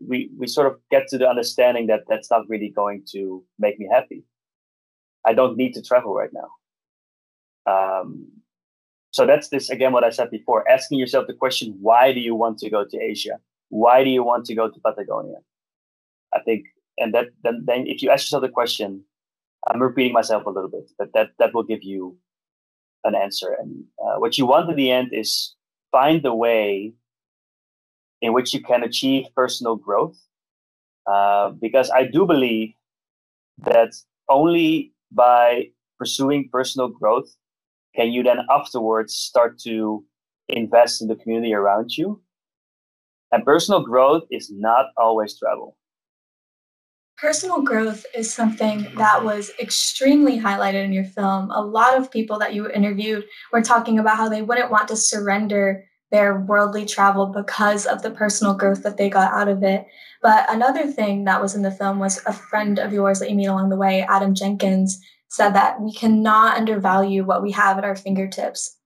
we, 0.05 0.29
we 0.37 0.47
sort 0.47 0.67
of 0.67 0.79
get 0.91 1.07
to 1.09 1.17
the 1.17 1.27
understanding 1.27 1.87
that 1.87 2.01
that's 2.07 2.29
not 2.29 2.47
really 2.47 2.69
going 2.69 3.03
to 3.11 3.43
make 3.59 3.79
me 3.79 3.89
happy. 3.91 4.23
I 5.25 5.33
don't 5.33 5.57
need 5.57 5.73
to 5.73 5.81
travel 5.81 6.13
right 6.13 6.29
now. 6.33 6.49
Um, 7.65 8.27
so 9.11 9.25
that's 9.25 9.49
this 9.49 9.69
again 9.69 9.93
what 9.93 10.03
I 10.03 10.09
said 10.09 10.31
before, 10.31 10.67
asking 10.69 10.99
yourself 10.99 11.27
the 11.27 11.33
question, 11.33 11.77
why 11.79 12.11
do 12.13 12.19
you 12.19 12.35
want 12.35 12.57
to 12.59 12.69
go 12.69 12.83
to 12.83 12.99
Asia? 12.99 13.39
Why 13.69 14.03
do 14.03 14.09
you 14.09 14.23
want 14.23 14.45
to 14.45 14.55
go 14.55 14.69
to 14.69 14.79
Patagonia? 14.79 15.37
I 16.33 16.39
think 16.39 16.65
and 16.97 17.13
that 17.13 17.27
then, 17.43 17.63
then 17.65 17.87
if 17.87 18.01
you 18.01 18.09
ask 18.09 18.25
yourself 18.25 18.41
the 18.41 18.49
question, 18.49 19.03
I'm 19.67 19.81
repeating 19.81 20.13
myself 20.13 20.45
a 20.45 20.49
little 20.49 20.69
bit, 20.69 20.89
but 20.97 21.13
that 21.13 21.29
that 21.39 21.53
will 21.53 21.63
give 21.63 21.83
you 21.83 22.17
an 23.03 23.15
answer. 23.15 23.55
And 23.59 23.83
uh, 24.03 24.15
what 24.19 24.37
you 24.37 24.45
want 24.45 24.69
in 24.69 24.75
the 24.75 24.91
end 24.91 25.09
is 25.13 25.55
find 25.91 26.23
the 26.23 26.33
way 26.33 26.93
in 28.23 28.31
which 28.31 28.53
you 28.53 28.61
can 28.61 28.83
achieve 28.83 29.25
personal 29.35 29.75
growth. 29.75 30.17
Uh, 31.05 31.49
because 31.61 31.91
I 31.91 32.05
do 32.05 32.25
believe 32.25 32.73
that 33.59 33.91
only 34.29 34.93
by 35.11 35.67
pursuing 35.99 36.49
personal 36.49 36.87
growth 36.87 37.29
can 37.95 38.11
you 38.11 38.23
then 38.23 38.39
afterwards 38.49 39.13
start 39.13 39.59
to 39.59 40.03
invest 40.47 41.01
in 41.01 41.09
the 41.09 41.15
community 41.17 41.53
around 41.53 41.97
you. 41.97 42.21
And 43.33 43.43
personal 43.43 43.83
growth 43.83 44.23
is 44.31 44.49
not 44.49 44.85
always 44.97 45.37
travel. 45.37 45.75
Personal 47.17 47.61
growth 47.61 48.05
is 48.15 48.33
something 48.33 48.87
that 48.95 49.23
was 49.23 49.51
extremely 49.59 50.39
highlighted 50.39 50.85
in 50.85 50.93
your 50.93 51.03
film. 51.03 51.51
A 51.51 51.61
lot 51.61 51.97
of 51.97 52.09
people 52.09 52.39
that 52.39 52.53
you 52.53 52.69
interviewed 52.69 53.25
were 53.51 53.61
talking 53.61 53.99
about 53.99 54.17
how 54.17 54.29
they 54.29 54.41
wouldn't 54.41 54.71
want 54.71 54.87
to 54.87 54.95
surrender 54.95 55.85
their 56.13 56.39
worldly 56.41 56.85
travel 56.85 57.25
because 57.25 57.87
of 57.87 58.03
the 58.03 58.11
personal 58.11 58.53
growth 58.53 58.83
that 58.83 58.97
they 58.97 59.09
got 59.09 59.33
out 59.33 59.47
of 59.47 59.63
it. 59.63 59.87
But 60.21 60.45
another 60.47 60.85
thing 60.85 61.25
that 61.25 61.41
was 61.41 61.55
in 61.55 61.63
the 61.63 61.71
film 61.71 61.97
was 61.97 62.21
a 62.27 62.31
friend 62.31 62.77
of 62.77 62.93
yours 62.93 63.19
that 63.19 63.31
you 63.31 63.35
meet 63.35 63.47
along 63.47 63.69
the 63.69 63.75
way, 63.75 64.05
Adam 64.07 64.35
Jenkins, 64.35 65.01
said 65.29 65.55
that 65.55 65.81
we 65.81 65.91
cannot 65.91 66.55
undervalue 66.55 67.25
what 67.25 67.41
we 67.41 67.51
have 67.51 67.79
at 67.79 67.83
our 67.83 67.95
fingertips. 67.95 68.77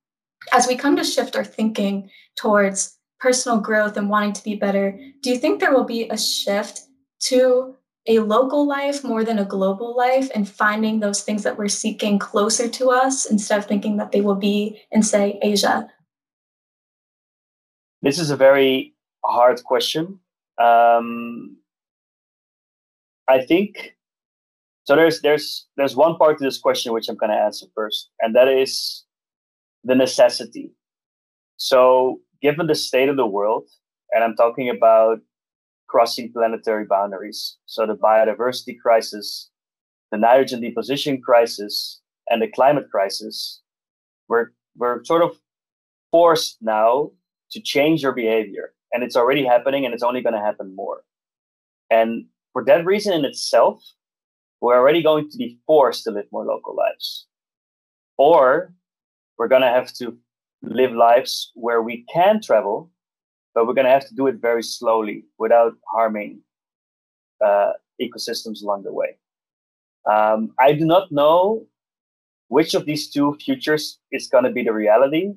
As 0.53 0.67
we 0.67 0.77
come 0.77 0.95
to 0.95 1.03
shift 1.03 1.35
our 1.35 1.43
thinking 1.43 2.09
towards 2.37 2.97
personal 3.19 3.59
growth 3.59 3.97
and 3.97 4.09
wanting 4.09 4.31
to 4.31 4.43
be 4.43 4.55
better, 4.55 4.97
do 5.21 5.29
you 5.29 5.37
think 5.37 5.59
there 5.59 5.73
will 5.73 5.83
be 5.83 6.07
a 6.07 6.17
shift 6.17 6.83
to 7.23 7.75
a 8.07 8.19
local 8.19 8.65
life 8.65 9.03
more 9.03 9.25
than 9.25 9.39
a 9.39 9.43
global 9.43 9.97
life 9.97 10.29
and 10.33 10.47
finding 10.47 11.01
those 11.01 11.23
things 11.23 11.43
that 11.43 11.57
we're 11.57 11.67
seeking 11.67 12.17
closer 12.19 12.69
to 12.69 12.89
us 12.89 13.25
instead 13.25 13.59
of 13.59 13.65
thinking 13.65 13.97
that 13.97 14.13
they 14.13 14.21
will 14.21 14.35
be 14.35 14.81
in, 14.91 15.03
say, 15.03 15.37
Asia? 15.41 15.89
This 18.07 18.19
is 18.19 18.31
a 18.31 18.37
very 18.37 18.93
hard 19.25 19.61
question. 19.65 20.21
Um, 20.57 21.57
I 23.27 23.43
think 23.43 23.97
so. 24.85 24.95
There's 24.95 25.19
there's 25.19 25.67
there's 25.75 25.93
one 25.93 26.15
part 26.15 26.37
to 26.37 26.45
this 26.45 26.57
question 26.57 26.93
which 26.93 27.09
I'm 27.09 27.17
going 27.17 27.33
to 27.33 27.37
answer 27.37 27.65
first, 27.75 28.09
and 28.21 28.33
that 28.33 28.47
is 28.47 29.03
the 29.83 29.93
necessity. 29.93 30.71
So, 31.57 32.21
given 32.41 32.67
the 32.67 32.75
state 32.75 33.09
of 33.09 33.17
the 33.17 33.27
world, 33.27 33.67
and 34.13 34.23
I'm 34.23 34.37
talking 34.37 34.69
about 34.69 35.19
crossing 35.87 36.31
planetary 36.31 36.85
boundaries. 36.85 37.57
So 37.65 37.85
the 37.85 37.97
biodiversity 37.97 38.79
crisis, 38.81 39.49
the 40.13 40.17
nitrogen 40.17 40.61
deposition 40.61 41.21
crisis, 41.21 41.99
and 42.29 42.41
the 42.41 42.47
climate 42.47 42.89
crisis, 42.89 43.61
we're, 44.29 44.51
we're 44.77 45.03
sort 45.03 45.23
of 45.23 45.37
forced 46.09 46.55
now 46.61 47.11
to 47.51 47.61
change 47.61 48.01
your 48.01 48.13
behavior. 48.13 48.73
And 48.93 49.03
it's 49.03 49.15
already 49.15 49.45
happening 49.45 49.85
and 49.85 49.93
it's 49.93 50.03
only 50.03 50.21
going 50.21 50.35
to 50.35 50.41
happen 50.41 50.75
more. 50.75 51.01
And 51.89 52.25
for 52.53 52.63
that 52.65 52.85
reason 52.85 53.13
in 53.13 53.25
itself, 53.25 53.83
we're 54.61 54.77
already 54.77 55.03
going 55.03 55.29
to 55.29 55.37
be 55.37 55.59
forced 55.67 56.03
to 56.05 56.11
live 56.11 56.25
more 56.31 56.45
local 56.45 56.75
lives. 56.75 57.27
Or 58.17 58.73
we're 59.37 59.47
going 59.47 59.61
to 59.61 59.67
have 59.67 59.93
to 59.95 60.17
live 60.63 60.91
lives 60.91 61.51
where 61.53 61.81
we 61.81 62.05
can 62.11 62.41
travel 62.41 62.89
but 63.57 63.65
we're 63.65 63.73
going 63.73 63.85
to 63.85 63.91
have 63.91 64.07
to 64.07 64.13
do 64.13 64.27
it 64.27 64.35
very 64.35 64.61
slowly 64.61 65.25
without 65.39 65.73
harming 65.91 66.39
uh, 67.43 67.71
ecosystems 67.99 68.61
along 68.61 68.83
the 68.83 68.93
way. 68.93 69.17
Um, 70.05 70.53
I 70.59 70.73
do 70.73 70.85
not 70.85 71.11
know 71.11 71.65
which 72.49 72.75
of 72.75 72.85
these 72.85 73.09
two 73.09 73.35
futures 73.43 73.97
is 74.11 74.27
going 74.27 74.43
to 74.43 74.51
be 74.51 74.61
the 74.61 74.73
reality, 74.73 75.33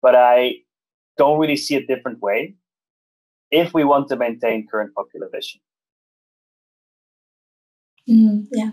but 0.00 0.14
I 0.14 0.54
don't 1.18 1.38
really 1.38 1.56
see 1.56 1.76
a 1.76 1.86
different 1.86 2.20
way 2.22 2.54
if 3.50 3.74
we 3.74 3.84
want 3.84 4.08
to 4.08 4.16
maintain 4.16 4.66
current 4.66 4.94
population. 4.94 5.60
Mm, 8.08 8.46
yeah. 8.52 8.70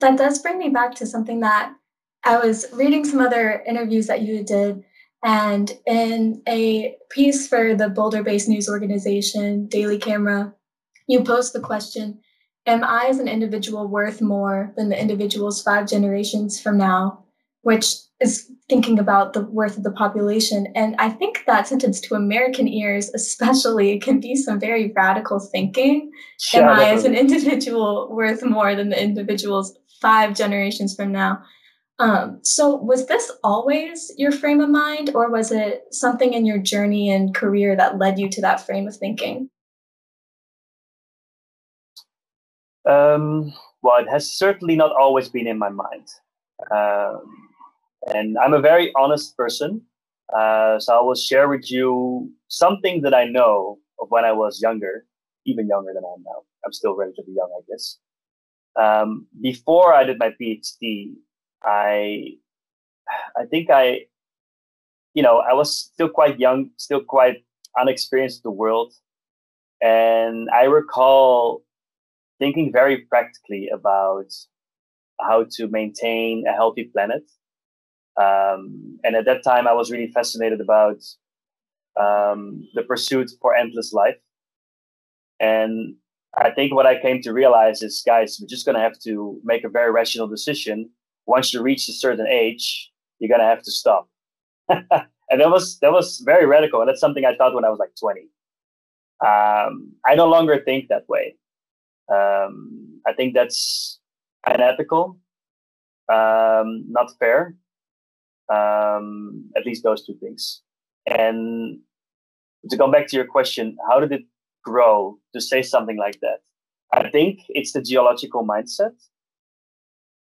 That 0.00 0.16
does 0.16 0.40
bring 0.40 0.58
me 0.58 0.68
back 0.70 0.94
to 0.96 1.06
something 1.06 1.40
that 1.40 1.74
I 2.24 2.38
was 2.38 2.66
reading 2.72 3.04
some 3.04 3.20
other 3.20 3.62
interviews 3.66 4.06
that 4.06 4.22
you 4.22 4.42
did 4.42 4.84
and 5.24 5.72
in 5.86 6.42
a 6.48 6.96
piece 7.10 7.48
for 7.48 7.74
the 7.74 7.88
Boulder 7.88 8.22
based 8.22 8.48
news 8.48 8.68
organization, 8.68 9.66
Daily 9.66 9.98
Camera, 9.98 10.54
you 11.08 11.24
posed 11.24 11.52
the 11.52 11.60
question 11.60 12.20
Am 12.66 12.82
I 12.82 13.06
as 13.06 13.20
an 13.20 13.28
individual 13.28 13.86
worth 13.86 14.20
more 14.20 14.72
than 14.76 14.88
the 14.88 15.00
individuals 15.00 15.62
five 15.62 15.88
generations 15.88 16.60
from 16.60 16.78
now? 16.78 17.24
Which 17.62 17.94
is 18.20 18.50
thinking 18.68 18.98
about 18.98 19.32
the 19.32 19.42
worth 19.42 19.76
of 19.76 19.84
the 19.84 19.92
population. 19.92 20.66
And 20.74 20.96
I 20.98 21.08
think 21.08 21.44
that 21.46 21.68
sentence 21.68 22.00
to 22.00 22.14
American 22.14 22.66
ears, 22.66 23.10
especially, 23.14 23.98
can 24.06 24.20
be 24.20 24.34
some 24.34 24.58
very 24.58 24.92
radical 24.96 25.38
thinking. 25.38 26.10
Yeah, 26.52 26.60
Am 26.60 26.78
I, 26.78 26.88
as 26.90 27.04
an 27.04 27.14
individual, 27.14 28.08
worth 28.10 28.44
more 28.44 28.74
than 28.74 28.88
the 28.88 29.02
individuals 29.02 29.76
five 30.00 30.34
generations 30.34 30.94
from 30.94 31.12
now? 31.12 31.42
Um, 31.98 32.40
so, 32.42 32.74
was 32.74 33.06
this 33.06 33.32
always 33.42 34.12
your 34.18 34.30
frame 34.30 34.60
of 34.60 34.68
mind, 34.68 35.12
or 35.14 35.30
was 35.30 35.50
it 35.50 35.84
something 35.92 36.34
in 36.34 36.44
your 36.44 36.58
journey 36.58 37.10
and 37.10 37.34
career 37.34 37.74
that 37.74 37.98
led 37.98 38.18
you 38.18 38.28
to 38.28 38.40
that 38.42 38.60
frame 38.60 38.86
of 38.86 38.96
thinking? 38.96 39.48
Um, 42.86 43.52
well, 43.82 43.98
it 43.98 44.10
has 44.10 44.30
certainly 44.30 44.76
not 44.76 44.92
always 44.92 45.30
been 45.30 45.46
in 45.46 45.58
my 45.58 45.70
mind. 45.70 46.08
Um, 46.70 47.45
and 48.14 48.36
I'm 48.38 48.54
a 48.54 48.60
very 48.60 48.92
honest 48.94 49.36
person. 49.36 49.82
Uh, 50.36 50.78
so, 50.80 50.98
I 50.98 51.02
will 51.02 51.14
share 51.14 51.48
with 51.48 51.70
you 51.70 52.30
something 52.48 53.02
that 53.02 53.14
I 53.14 53.24
know 53.24 53.78
of 54.00 54.08
when 54.10 54.24
I 54.24 54.32
was 54.32 54.60
younger, 54.60 55.06
even 55.46 55.68
younger 55.68 55.92
than 55.94 56.02
I 56.04 56.12
am 56.14 56.24
now. 56.24 56.42
I'm 56.64 56.72
still 56.72 56.96
relatively 56.96 57.34
young, 57.34 57.50
I 57.56 57.62
guess. 57.68 57.98
Um, 58.76 59.26
before 59.40 59.94
I 59.94 60.04
did 60.04 60.18
my 60.18 60.32
PhD, 60.40 61.14
I 61.62 62.32
I 63.36 63.46
think 63.50 63.70
I 63.70 64.06
you 65.14 65.22
know 65.22 65.38
I 65.38 65.54
was 65.54 65.76
still 65.76 66.08
quite 66.08 66.38
young, 66.38 66.70
still 66.76 67.02
quite 67.02 67.44
unexperienced 67.78 68.38
in 68.38 68.50
the 68.50 68.56
world, 68.56 68.92
and 69.80 70.48
I 70.50 70.64
recall 70.64 71.62
thinking 72.38 72.72
very 72.72 72.98
practically 72.98 73.68
about 73.72 74.26
how 75.20 75.46
to 75.52 75.68
maintain 75.68 76.44
a 76.46 76.52
healthy 76.52 76.84
planet. 76.84 77.22
Um, 78.20 78.98
and 79.04 79.14
at 79.14 79.26
that 79.26 79.44
time, 79.44 79.66
I 79.68 79.72
was 79.72 79.90
really 79.90 80.10
fascinated 80.10 80.60
about 80.60 81.02
um, 82.00 82.68
the 82.74 82.82
pursuit 82.82 83.30
for 83.40 83.54
endless 83.54 83.92
life. 83.92 84.16
And 85.38 85.96
I 86.36 86.50
think 86.50 86.74
what 86.74 86.86
I 86.86 87.00
came 87.00 87.20
to 87.22 87.32
realize 87.32 87.82
is, 87.82 88.02
guys, 88.06 88.38
we're 88.40 88.48
just 88.48 88.64
going 88.64 88.76
to 88.76 88.82
have 88.82 88.98
to 89.00 89.38
make 89.44 89.64
a 89.64 89.68
very 89.68 89.90
rational 89.90 90.28
decision 90.28 90.90
once 91.26 91.52
you 91.52 91.60
reach 91.60 91.88
a 91.88 91.92
certain 91.92 92.26
age, 92.26 92.90
you're 93.18 93.28
gonna 93.28 93.48
have 93.48 93.62
to 93.62 93.70
stop. 93.70 94.08
and 94.68 94.80
that 94.90 95.50
was 95.50 95.78
that 95.80 95.92
was 95.92 96.22
very 96.24 96.46
radical, 96.46 96.80
and 96.80 96.88
that's 96.88 97.00
something 97.00 97.24
I 97.24 97.36
thought 97.36 97.54
when 97.54 97.64
I 97.64 97.70
was 97.70 97.78
like 97.78 97.94
20. 98.00 98.22
Um, 99.24 99.92
I 100.04 100.14
no 100.14 100.28
longer 100.28 100.62
think 100.64 100.88
that 100.88 101.08
way. 101.08 101.36
Um, 102.12 103.00
I 103.06 103.12
think 103.12 103.34
that's 103.34 103.98
unethical, 104.46 105.18
um, 106.12 106.84
not 106.88 107.10
fair. 107.18 107.56
Um, 108.52 109.50
at 109.56 109.66
least 109.66 109.82
those 109.82 110.06
two 110.06 110.14
things. 110.20 110.62
And 111.06 111.80
to 112.70 112.76
come 112.76 112.90
back 112.90 113.06
to 113.08 113.16
your 113.16 113.26
question, 113.26 113.76
how 113.88 114.00
did 114.00 114.12
it 114.12 114.22
grow 114.64 115.18
to 115.34 115.40
say 115.40 115.62
something 115.62 115.96
like 115.96 116.20
that? 116.20 116.40
I 116.92 117.10
think 117.10 117.40
it's 117.48 117.72
the 117.72 117.82
geological 117.82 118.46
mindset. 118.46 118.94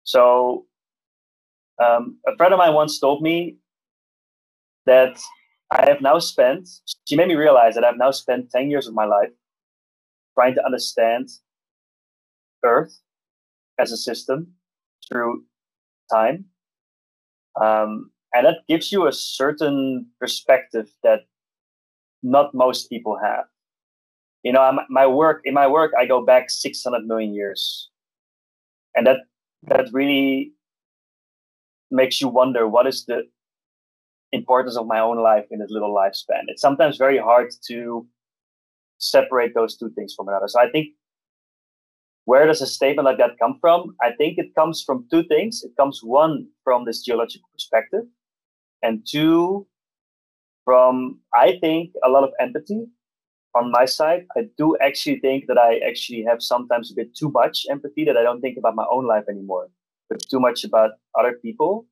So, 0.05 0.67
um, 1.83 2.19
a 2.27 2.37
friend 2.37 2.53
of 2.53 2.59
mine 2.59 2.75
once 2.75 2.99
told 2.99 3.23
me 3.23 3.59
that 4.87 5.21
I 5.71 5.87
have 5.87 6.01
now 6.01 6.19
spent, 6.19 6.69
she 7.05 7.15
made 7.15 7.29
me 7.29 7.35
realize 7.35 7.75
that 7.75 7.85
I've 7.85 7.99
now 7.99 8.11
spent 8.11 8.51
10 8.51 8.71
years 8.71 8.87
of 8.87 8.95
my 8.95 9.05
life 9.05 9.29
trying 10.35 10.55
to 10.55 10.65
understand 10.65 11.29
Earth 12.65 12.99
as 13.79 13.93
a 13.93 13.97
system 13.97 14.55
through 15.09 15.45
time. 16.11 16.47
Um, 17.61 18.11
and 18.35 18.47
that 18.47 18.59
gives 18.69 18.93
you 18.93 19.07
a 19.07 19.13
certain 19.13 20.07
perspective 20.21 20.89
that 21.03 21.21
not 22.23 22.55
most 22.55 22.89
people 22.89 23.19
have. 23.23 23.45
You 24.43 24.53
know, 24.53 24.79
my 24.89 25.07
work 25.07 25.43
in 25.45 25.55
my 25.55 25.67
work, 25.67 25.93
I 25.99 26.07
go 26.07 26.25
back 26.25 26.51
600 26.51 27.07
million 27.07 27.35
years, 27.35 27.91
and 28.95 29.07
that 29.07 29.19
that 29.65 29.89
really 29.93 30.53
makes 31.91 32.21
you 32.21 32.29
wonder 32.29 32.69
what 32.69 32.87
is 32.87 33.05
the 33.07 33.23
importance 34.33 34.77
of 34.77 34.87
my 34.87 35.01
own 35.01 35.19
life 35.19 35.47
in 35.51 35.59
this 35.59 35.71
little 35.71 35.95
lifespan. 35.95 36.45
It's 36.49 36.63
sometimes 36.63 36.99
very 36.99 37.19
hard 37.19 37.51
to 37.69 38.07
separate 38.99 39.55
those 39.55 39.77
two 39.77 39.91
things 39.91 40.15
from 40.15 40.29
another. 40.29 40.49
So 40.49 40.61
I 40.61 40.71
think 40.71 40.89
where 42.29 42.47
does 42.47 42.61
a 42.61 42.67
statement 42.67 43.07
like 43.07 43.17
that 43.17 43.39
come 43.41 43.57
from? 43.59 43.97
I 44.03 44.11
think 44.13 44.37
it 44.37 44.55
comes 44.55 44.83
from 44.85 45.07
two 45.11 45.23
things. 45.25 45.63
It 45.65 45.73
comes 45.81 46.01
one 46.03 46.47
from 46.63 46.85
this 46.85 47.01
geological 47.03 47.49
perspective, 47.55 48.05
and 48.83 49.01
two 49.11 49.67
from 50.67 51.21
I 51.33 51.57
think 51.63 51.95
a 52.05 52.11
lot 52.11 52.25
of 52.25 52.33
empathy 52.39 52.85
on 53.55 53.73
my 53.73 53.87
side. 53.87 54.27
I 54.37 54.43
do 54.59 54.77
actually 54.83 55.21
think 55.21 55.47
that 55.49 55.57
I 55.57 55.79
actually 55.79 56.23
have 56.29 56.43
sometimes 56.43 56.93
a 56.93 56.95
bit 56.95 57.17
too 57.17 57.31
much 57.31 57.65
empathy 57.71 58.05
that 58.05 58.19
I 58.19 58.23
don't 58.23 58.43
think 58.43 58.59
about 58.59 58.77
my 58.77 58.85
own 58.93 59.07
life 59.07 59.25
anymore, 59.31 59.69
but 60.11 60.21
too 60.31 60.39
much 60.39 60.65
about 60.65 60.91
other 61.19 61.33
people. 61.33 61.87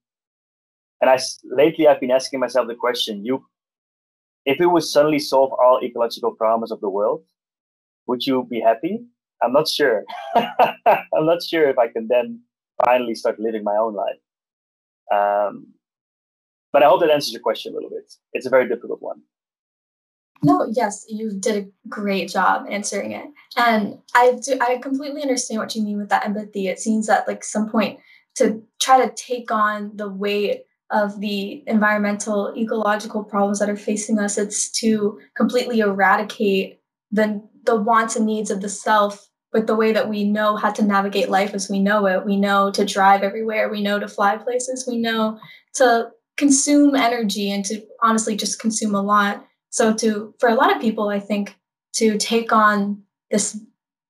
And 1.00 1.08
I 1.08 1.18
lately 1.44 1.88
I've 1.88 2.00
been 2.00 2.18
asking 2.20 2.40
myself 2.40 2.68
the 2.68 2.74
question: 2.74 3.24
You, 3.24 3.42
if 4.44 4.58
we 4.60 4.66
would 4.66 4.84
suddenly 4.84 5.18
solve 5.18 5.52
all 5.54 5.80
ecological 5.82 6.32
problems 6.32 6.70
of 6.70 6.82
the 6.82 6.90
world, 6.90 7.22
would 8.06 8.26
you 8.26 8.46
be 8.50 8.60
happy? 8.60 9.06
I'm 9.42 9.52
not 9.52 9.68
sure. 9.68 10.04
I'm 10.36 11.26
not 11.26 11.42
sure 11.42 11.68
if 11.68 11.78
I 11.78 11.88
can 11.88 12.08
then 12.08 12.40
finally 12.84 13.14
start 13.14 13.38
living 13.38 13.64
my 13.64 13.76
own 13.76 13.94
life. 13.94 14.20
Um, 15.12 15.68
but 16.72 16.82
I 16.82 16.88
hope 16.88 17.00
that 17.00 17.10
answers 17.10 17.32
your 17.32 17.42
question 17.42 17.72
a 17.72 17.76
little 17.76 17.90
bit. 17.90 18.12
It's 18.32 18.46
a 18.46 18.50
very 18.50 18.68
difficult 18.68 19.00
one. 19.00 19.22
No, 20.42 20.66
yes, 20.70 21.06
you 21.08 21.32
did 21.32 21.64
a 21.64 21.88
great 21.88 22.28
job 22.28 22.66
answering 22.70 23.12
it. 23.12 23.26
And 23.56 23.98
I 24.14 24.38
do 24.42 24.58
I 24.60 24.78
completely 24.78 25.22
understand 25.22 25.60
what 25.60 25.74
you 25.74 25.82
mean 25.82 25.98
with 25.98 26.10
that 26.10 26.26
empathy. 26.26 26.68
It 26.68 26.78
seems 26.78 27.06
that 27.06 27.26
like 27.26 27.42
some 27.42 27.70
point 27.70 27.98
to 28.36 28.62
try 28.80 29.04
to 29.04 29.12
take 29.14 29.50
on 29.50 29.92
the 29.96 30.08
weight 30.08 30.64
of 30.90 31.20
the 31.20 31.64
environmental 31.66 32.52
ecological 32.56 33.24
problems 33.24 33.58
that 33.58 33.70
are 33.70 33.76
facing 33.76 34.18
us, 34.18 34.38
it's 34.38 34.70
to 34.80 35.18
completely 35.36 35.80
eradicate 35.80 36.80
the 37.10 37.42
the 37.66 37.76
wants 37.76 38.16
and 38.16 38.26
needs 38.26 38.50
of 38.50 38.60
the 38.60 38.68
self 38.68 39.28
with 39.52 39.66
the 39.66 39.76
way 39.76 39.92
that 39.92 40.08
we 40.08 40.24
know 40.24 40.56
how 40.56 40.70
to 40.70 40.82
navigate 40.82 41.30
life 41.30 41.54
as 41.54 41.68
we 41.68 41.78
know 41.78 42.06
it. 42.06 42.24
We 42.24 42.36
know 42.36 42.70
to 42.72 42.84
drive 42.84 43.22
everywhere, 43.22 43.68
we 43.68 43.82
know 43.82 43.98
to 43.98 44.08
fly 44.08 44.36
places, 44.36 44.86
we 44.86 44.98
know 44.98 45.38
to 45.74 46.10
consume 46.36 46.94
energy 46.94 47.50
and 47.50 47.64
to 47.64 47.82
honestly 48.02 48.36
just 48.36 48.60
consume 48.60 48.94
a 48.94 49.02
lot 49.02 49.46
so 49.76 49.92
to 49.92 50.34
for 50.38 50.48
a 50.48 50.54
lot 50.54 50.74
of 50.74 50.80
people, 50.80 51.10
I 51.10 51.20
think 51.20 51.54
to 51.96 52.16
take 52.16 52.50
on 52.50 53.02
this 53.30 53.60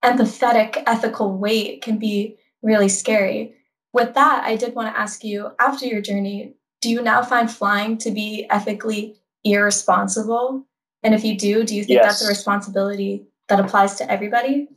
empathetic 0.05 0.81
ethical 0.87 1.37
weight 1.37 1.83
can 1.83 1.99
be 1.99 2.37
really 2.63 2.89
scary. 2.89 3.57
With 3.93 4.15
that, 4.15 4.45
I 4.45 4.55
did 4.55 4.77
want 4.77 4.95
to 4.95 5.01
ask 5.01 5.25
you 5.25 5.51
after 5.59 5.85
your 5.85 6.01
journey, 6.01 6.55
do 6.81 6.89
you 6.89 7.03
now 7.03 7.21
find 7.21 7.51
flying 7.51 7.99
to 7.99 8.13
be 8.13 8.47
ethically 8.49 9.17
irresponsible? 9.43 10.65
And 11.03 11.15
if 11.15 11.25
you 11.25 11.37
do, 11.37 11.65
do 11.65 11.75
you 11.75 11.83
think 11.83 11.99
yes. 12.01 12.21
that's 12.21 12.25
a 12.25 12.29
responsibility 12.29 13.27
that 13.49 13.61
applies 13.61 13.95
to 13.97 14.11
everybody? 14.11 14.69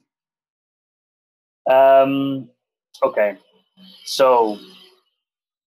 Um, 1.70 2.50
okay. 3.04 3.38
So, 4.06 4.60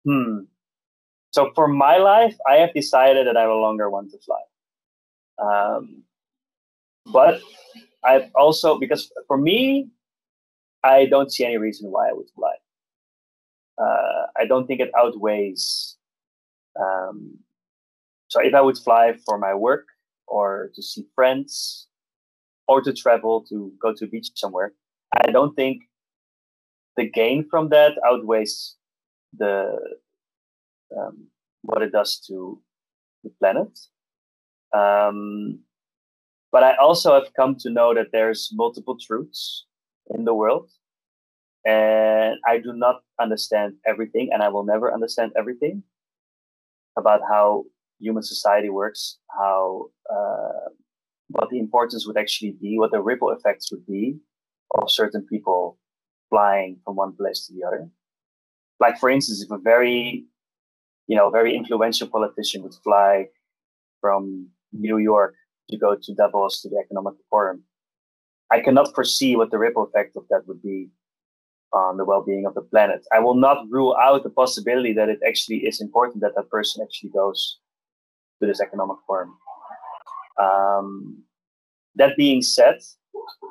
hmm. 0.05 0.39
So 1.31 1.51
for 1.53 1.67
my 1.67 1.97
life, 1.97 2.35
I 2.47 2.55
have 2.55 2.73
decided 2.73 3.27
that 3.27 3.37
I 3.37 3.45
no 3.45 3.59
longer 3.59 3.89
want 3.89 4.11
to 4.11 4.17
fly. 4.19 4.41
Um, 5.39 6.03
but 7.05 7.41
I've 8.03 8.29
also 8.35 8.79
because 8.79 9.11
for 9.27 9.37
me, 9.37 9.89
I 10.83 11.05
don't 11.05 11.31
see 11.31 11.45
any 11.45 11.57
reason 11.57 11.91
why 11.91 12.09
I 12.09 12.13
would 12.13 12.29
fly. 12.35 12.53
Uh, 13.77 14.25
I 14.37 14.45
don't 14.45 14.65
think 14.65 14.79
it 14.79 14.91
outweighs. 14.97 15.97
Um, 16.79 17.37
so 18.29 18.41
if 18.41 18.53
I 18.53 18.61
would 18.61 18.77
fly 18.77 19.15
for 19.25 19.37
my 19.37 19.53
work 19.53 19.87
or 20.27 20.71
to 20.75 20.81
see 20.81 21.05
friends 21.15 21.86
or 22.67 22.81
to 22.81 22.93
travel 22.93 23.45
to 23.49 23.71
go 23.81 23.93
to 23.93 24.05
a 24.05 24.07
beach 24.07 24.29
somewhere, 24.35 24.73
I 25.15 25.31
don't 25.31 25.55
think 25.55 25.83
the 26.97 27.09
gain 27.09 27.47
from 27.49 27.69
that 27.69 27.93
outweighs 28.05 28.75
the 29.37 29.77
um, 30.97 31.27
what 31.61 31.81
it 31.81 31.91
does 31.91 32.19
to 32.27 32.61
the 33.23 33.29
planet. 33.39 33.77
Um, 34.75 35.59
but 36.51 36.63
I 36.63 36.75
also 36.75 37.13
have 37.13 37.33
come 37.35 37.55
to 37.59 37.69
know 37.69 37.93
that 37.93 38.07
there's 38.11 38.49
multiple 38.53 38.97
truths 38.99 39.65
in 40.09 40.25
the 40.25 40.33
world, 40.33 40.69
and 41.65 42.37
I 42.47 42.57
do 42.57 42.73
not 42.73 43.01
understand 43.19 43.73
everything, 43.85 44.29
and 44.31 44.41
I 44.41 44.49
will 44.49 44.63
never 44.65 44.93
understand 44.93 45.33
everything 45.37 45.83
about 46.97 47.21
how 47.29 47.65
human 47.99 48.23
society 48.23 48.69
works, 48.69 49.17
how 49.37 49.87
uh, 50.09 50.69
what 51.29 51.49
the 51.49 51.59
importance 51.59 52.05
would 52.07 52.17
actually 52.17 52.55
be, 52.61 52.77
what 52.77 52.91
the 52.91 53.01
ripple 53.01 53.31
effects 53.31 53.71
would 53.71 53.85
be 53.85 54.17
of 54.75 54.91
certain 54.91 55.25
people 55.25 55.77
flying 56.29 56.77
from 56.83 56.95
one 56.95 57.15
place 57.15 57.47
to 57.47 57.53
the 57.53 57.65
other. 57.65 57.89
Like 58.79 58.97
for 58.99 59.09
instance, 59.09 59.41
if 59.41 59.51
a 59.51 59.57
very, 59.57 60.25
you 61.07 61.17
know, 61.17 61.29
very 61.29 61.55
influential 61.55 62.07
politician 62.07 62.63
would 62.63 62.75
fly 62.83 63.27
from 64.01 64.47
New 64.71 64.97
York 64.97 65.35
to 65.69 65.77
go 65.77 65.95
to 65.95 66.13
Davos 66.13 66.61
to 66.61 66.69
the 66.69 66.77
Economic 66.77 67.15
Forum. 67.29 67.63
I 68.51 68.61
cannot 68.61 68.93
foresee 68.95 69.35
what 69.35 69.51
the 69.51 69.57
ripple 69.57 69.83
effect 69.83 70.15
of 70.15 70.23
that 70.29 70.47
would 70.47 70.61
be 70.61 70.89
on 71.73 71.97
the 71.97 72.05
well-being 72.05 72.45
of 72.45 72.53
the 72.53 72.61
planet. 72.61 73.05
I 73.11 73.19
will 73.19 73.35
not 73.35 73.65
rule 73.69 73.95
out 74.01 74.23
the 74.23 74.29
possibility 74.29 74.93
that 74.93 75.09
it 75.09 75.19
actually 75.27 75.57
is 75.57 75.81
important 75.81 76.21
that 76.21 76.33
that 76.35 76.49
person 76.49 76.81
actually 76.81 77.09
goes 77.09 77.59
to 78.39 78.47
this 78.47 78.61
economic 78.61 78.97
forum. 79.05 79.33
Um, 80.41 81.23
that 81.95 82.15
being 82.15 82.41
said, 82.41 82.79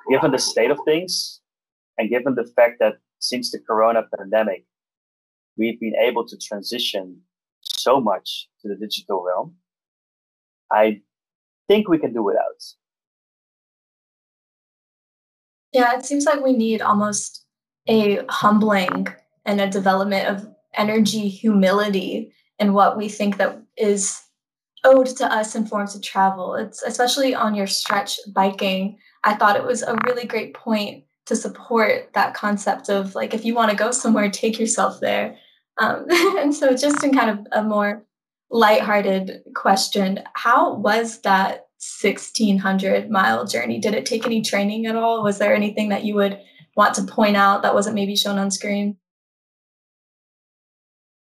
given 0.09 0.31
the 0.31 0.39
state 0.39 0.71
of 0.71 0.79
things, 0.85 1.41
and 1.99 2.11
given 2.11 2.35
the 2.35 2.47
fact 2.57 2.77
that 2.81 2.99
since 3.19 3.51
the 3.51 3.59
corona 3.59 4.05
pandemic, 4.17 4.65
we've 5.57 5.81
been 5.81 5.97
able 5.97 6.27
to 6.27 6.37
transition 6.37 7.21
so 7.61 8.01
much 8.01 8.49
to 8.63 8.69
the 8.69 8.77
digital 8.77 9.25
realm, 9.25 9.57
I 10.71 11.01
think 11.69 11.89
we 11.89 11.99
can 11.99 12.13
do 12.13 12.23
without. 12.23 12.63
Yeah, 15.73 15.97
it 15.97 16.05
seems 16.05 16.25
like 16.25 16.43
we 16.43 16.53
need 16.53 16.81
almost 16.81 17.45
a 17.89 18.25
humbling 18.29 19.09
and 19.45 19.61
a 19.61 19.69
development 19.69 20.29
of 20.29 20.49
energy 20.75 21.29
humility 21.29 22.33
in 22.59 22.73
what 22.73 22.97
we 22.97 23.09
think 23.09 23.37
that 23.37 23.61
is 23.77 24.23
owed 24.87 25.07
to 25.07 25.31
us 25.31 25.55
in 25.55 25.67
forms 25.67 25.95
of 25.95 26.03
travel. 26.03 26.55
It's 26.55 26.83
especially 26.83 27.35
on 27.35 27.55
your 27.55 27.67
stretch 27.67 28.19
biking. 28.33 28.99
I 29.25 29.35
thought 29.35 29.57
it 29.57 29.65
was 29.65 29.83
a 29.83 29.99
really 30.07 30.27
great 30.27 30.55
point 30.55 31.05
to 31.27 31.35
support 31.35 32.11
that 32.15 32.35
concept 32.35 32.89
of 32.89 33.15
like 33.15 33.35
if 33.35 33.45
you 33.45 33.55
want 33.55 33.71
to 33.71 33.77
go 33.77 33.91
somewhere, 33.91 34.31
take 34.31 34.59
yourself 34.59 35.01
there. 35.01 35.37
Um, 35.79 36.07
and 36.11 36.55
so 36.55 36.77
just 36.77 37.03
in 37.03 37.13
kind 37.13 37.31
of 37.31 37.47
a 37.53 37.63
more 37.63 38.05
lighthearted 38.51 39.43
question. 39.55 40.23
How 40.35 40.75
was 40.75 41.21
that 41.23 41.67
1600 42.01 43.11
mile 43.11 43.45
journey? 43.45 43.79
Did 43.79 43.95
it 43.95 44.07
take 44.07 44.25
any 44.25 44.41
training 44.41 44.87
at 44.87 44.97
all? 44.97 45.23
Was 45.23 45.39
there 45.39 45.55
anything 45.55 45.89
that 45.89 46.05
you 46.05 46.15
would 46.15 46.39
want 46.77 46.95
to 46.95 47.03
point 47.03 47.37
out 47.37 47.63
that 47.63 47.75
wasn't 47.75 47.97
maybe 47.97 48.15
shown 48.15 48.39
on 48.39 48.51
screen? 48.51 48.97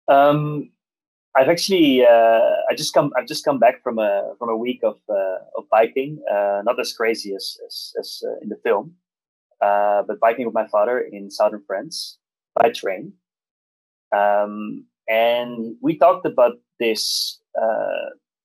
Um, 0.09 0.71
I've 1.37 1.49
actually 1.49 2.05
uh, 2.05 2.41
I 2.69 2.75
just 2.77 2.93
come 2.93 3.13
I've 3.17 3.27
just 3.27 3.45
come 3.45 3.59
back 3.59 3.83
from 3.83 3.99
a 3.99 4.33
from 4.39 4.49
a 4.49 4.57
week 4.57 4.81
of 4.83 4.99
uh, 5.09 5.39
of 5.57 5.65
biking, 5.71 6.19
uh, 6.31 6.63
not 6.65 6.81
as 6.81 6.93
crazy 6.93 7.35
as 7.35 7.57
as, 7.67 7.93
as 7.99 8.23
in 8.43 8.49
the 8.49 8.57
film, 8.65 8.95
but 9.61 10.19
biking 10.21 10.47
with 10.47 10.55
my 10.55 10.67
father 10.69 11.01
in 11.01 11.31
southern 11.31 11.63
France 11.67 12.19
by 12.55 12.71
train. 12.71 13.13
Um, 14.17 14.87
and 15.09 15.77
we 15.81 15.97
talked 15.97 16.27
about 16.27 16.55
this 16.81 17.41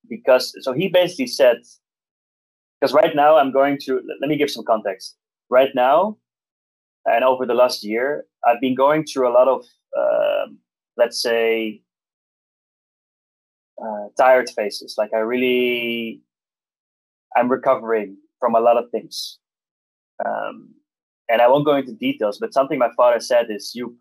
because 0.08 0.54
so 0.62 0.74
he 0.74 0.88
basically 0.88 1.28
said 1.28 1.58
because 2.80 2.93
right 2.93 3.15
now 3.15 3.38
I'm 3.38 3.52
going 3.52 3.80
to 3.86 4.02
let 4.21 4.30
me 4.30 4.38
give 4.38 4.52
some 4.52 4.63
context. 4.65 5.15
Right 5.50 5.69
now, 5.76 6.17
and 7.06 7.24
over 7.24 7.45
the 7.45 7.54
last 7.54 7.84
year, 7.84 8.26
I've 8.45 8.60
been 8.60 8.76
going 8.76 9.06
through 9.06 9.30
a 9.30 9.34
lot 9.34 9.48
of, 9.48 9.63
uh, 9.98 10.48
let's 10.98 11.21
say, 11.21 11.82
uh, 13.83 14.07
tired 14.17 14.49
phases. 14.49 14.95
Like 14.97 15.11
I 15.13 15.19
really, 15.19 16.21
I'm 17.35 17.49
recovering 17.49 18.17
from 18.39 18.55
a 18.55 18.59
lot 18.59 18.77
of 18.77 18.89
things. 18.91 19.39
Um, 20.25 20.75
and 21.27 21.41
I 21.41 21.47
won't 21.47 21.65
go 21.65 21.75
into 21.75 21.93
details, 21.93 22.38
but 22.39 22.53
something 22.53 22.79
my 22.79 22.91
father 22.95 23.19
said 23.19 23.47
is, 23.49 23.71
you 23.73 23.97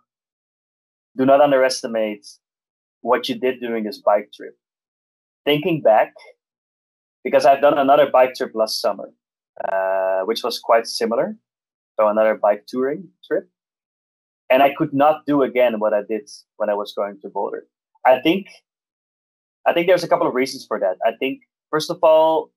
do 1.16 1.24
not 1.24 1.40
underestimate 1.40 2.26
what 3.00 3.28
you 3.28 3.34
did 3.34 3.60
during 3.60 3.84
this 3.84 3.98
bike 3.98 4.30
trip. 4.34 4.56
Thinking 5.44 5.80
back, 5.80 6.12
because 7.22 7.46
I've 7.46 7.60
done 7.60 7.78
another 7.78 8.10
bike 8.10 8.34
trip 8.34 8.52
last 8.54 8.80
summer, 8.80 9.10
uh, 9.72 10.20
which 10.24 10.42
was 10.42 10.58
quite 10.58 10.86
similar. 10.86 11.36
So 11.98 12.08
another 12.08 12.34
bike 12.34 12.64
touring 12.66 13.08
trip. 13.26 13.48
And 14.50 14.62
I 14.62 14.74
could 14.76 14.92
not 14.92 15.24
do 15.26 15.42
again 15.42 15.80
what 15.80 15.94
I 15.94 16.02
did 16.08 16.28
when 16.56 16.68
I 16.68 16.74
was 16.74 16.92
going 16.94 17.18
to 17.22 17.28
Boulder. 17.28 17.66
I 18.04 18.20
think 18.20 18.46
I 19.66 19.72
think 19.72 19.86
there's 19.86 20.04
a 20.04 20.08
couple 20.08 20.26
of 20.26 20.34
reasons 20.34 20.66
for 20.66 20.78
that. 20.80 20.96
I 21.04 21.12
think 21.18 21.42
first 21.70 21.90
of 21.90 21.98
all, 22.02 22.50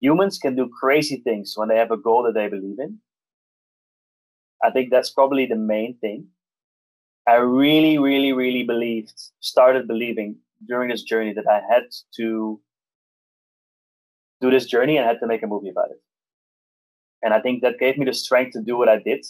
humans 0.00 0.38
can 0.38 0.56
do 0.56 0.68
crazy 0.80 1.16
things 1.18 1.54
when 1.56 1.68
they 1.68 1.76
have 1.76 1.90
a 1.90 1.96
goal 1.96 2.22
that 2.24 2.34
they 2.34 2.48
believe 2.48 2.78
in. 2.78 2.98
I 4.62 4.70
think 4.70 4.90
that's 4.90 5.10
probably 5.10 5.46
the 5.46 5.56
main 5.56 5.96
thing. 5.98 6.26
I 7.26 7.36
really, 7.36 7.98
really, 7.98 8.32
really 8.32 8.62
believed, 8.62 9.12
started 9.40 9.86
believing 9.86 10.36
during 10.66 10.88
this 10.88 11.02
journey 11.02 11.32
that 11.34 11.46
I 11.46 11.60
had 11.72 11.84
to 12.16 12.60
do 14.40 14.50
this 14.50 14.66
journey 14.66 14.96
and 14.96 15.06
had 15.06 15.20
to 15.20 15.26
make 15.26 15.42
a 15.42 15.46
movie 15.46 15.68
about 15.68 15.90
it. 15.90 16.00
And 17.22 17.34
I 17.34 17.40
think 17.40 17.62
that 17.62 17.78
gave 17.78 17.98
me 17.98 18.06
the 18.06 18.14
strength 18.14 18.52
to 18.52 18.62
do 18.62 18.76
what 18.76 18.88
I 18.88 18.98
did. 18.98 19.24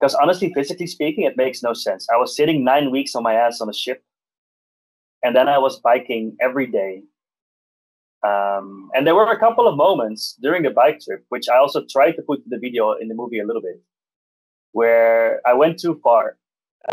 Because 0.00 0.14
honestly, 0.14 0.52
physically 0.54 0.86
speaking, 0.86 1.24
it 1.24 1.36
makes 1.36 1.62
no 1.62 1.72
sense. 1.72 2.06
I 2.12 2.16
was 2.16 2.36
sitting 2.36 2.62
nine 2.64 2.92
weeks 2.92 3.16
on 3.16 3.24
my 3.24 3.34
ass 3.34 3.60
on 3.60 3.68
a 3.68 3.74
ship, 3.74 4.04
and 5.22 5.34
then 5.34 5.48
I 5.48 5.58
was 5.58 5.80
biking 5.80 6.36
every 6.40 6.66
day. 6.66 7.02
Um, 8.26 8.90
and 8.94 9.06
there 9.06 9.14
were 9.14 9.30
a 9.30 9.38
couple 9.38 9.68
of 9.68 9.76
moments 9.76 10.36
during 10.42 10.62
the 10.62 10.70
bike 10.70 11.00
trip, 11.00 11.24
which 11.28 11.48
I 11.48 11.58
also 11.58 11.84
tried 11.88 12.12
to 12.12 12.22
put 12.22 12.42
the 12.46 12.58
video 12.58 12.92
in 12.92 13.08
the 13.08 13.14
movie 13.14 13.38
a 13.38 13.46
little 13.46 13.62
bit, 13.62 13.80
where 14.72 15.40
I 15.46 15.52
went 15.54 15.78
too 15.78 16.00
far. 16.02 16.36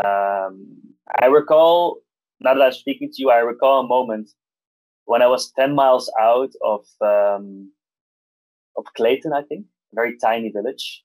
Um, 0.04 0.76
I 1.20 1.26
recall, 1.26 1.98
now 2.40 2.54
that 2.54 2.62
I'm 2.62 2.72
speaking 2.72 3.10
to 3.12 3.22
you, 3.22 3.30
I 3.30 3.38
recall 3.38 3.80
a 3.80 3.88
moment 3.88 4.30
when 5.06 5.22
I 5.22 5.26
was 5.26 5.52
10 5.52 5.74
miles 5.74 6.12
out 6.20 6.52
of 6.64 6.84
um, 7.00 7.72
of 8.76 8.84
Clayton, 8.94 9.32
I 9.32 9.42
think, 9.42 9.64
a 9.92 9.94
very 9.94 10.18
tiny 10.18 10.50
village 10.50 11.02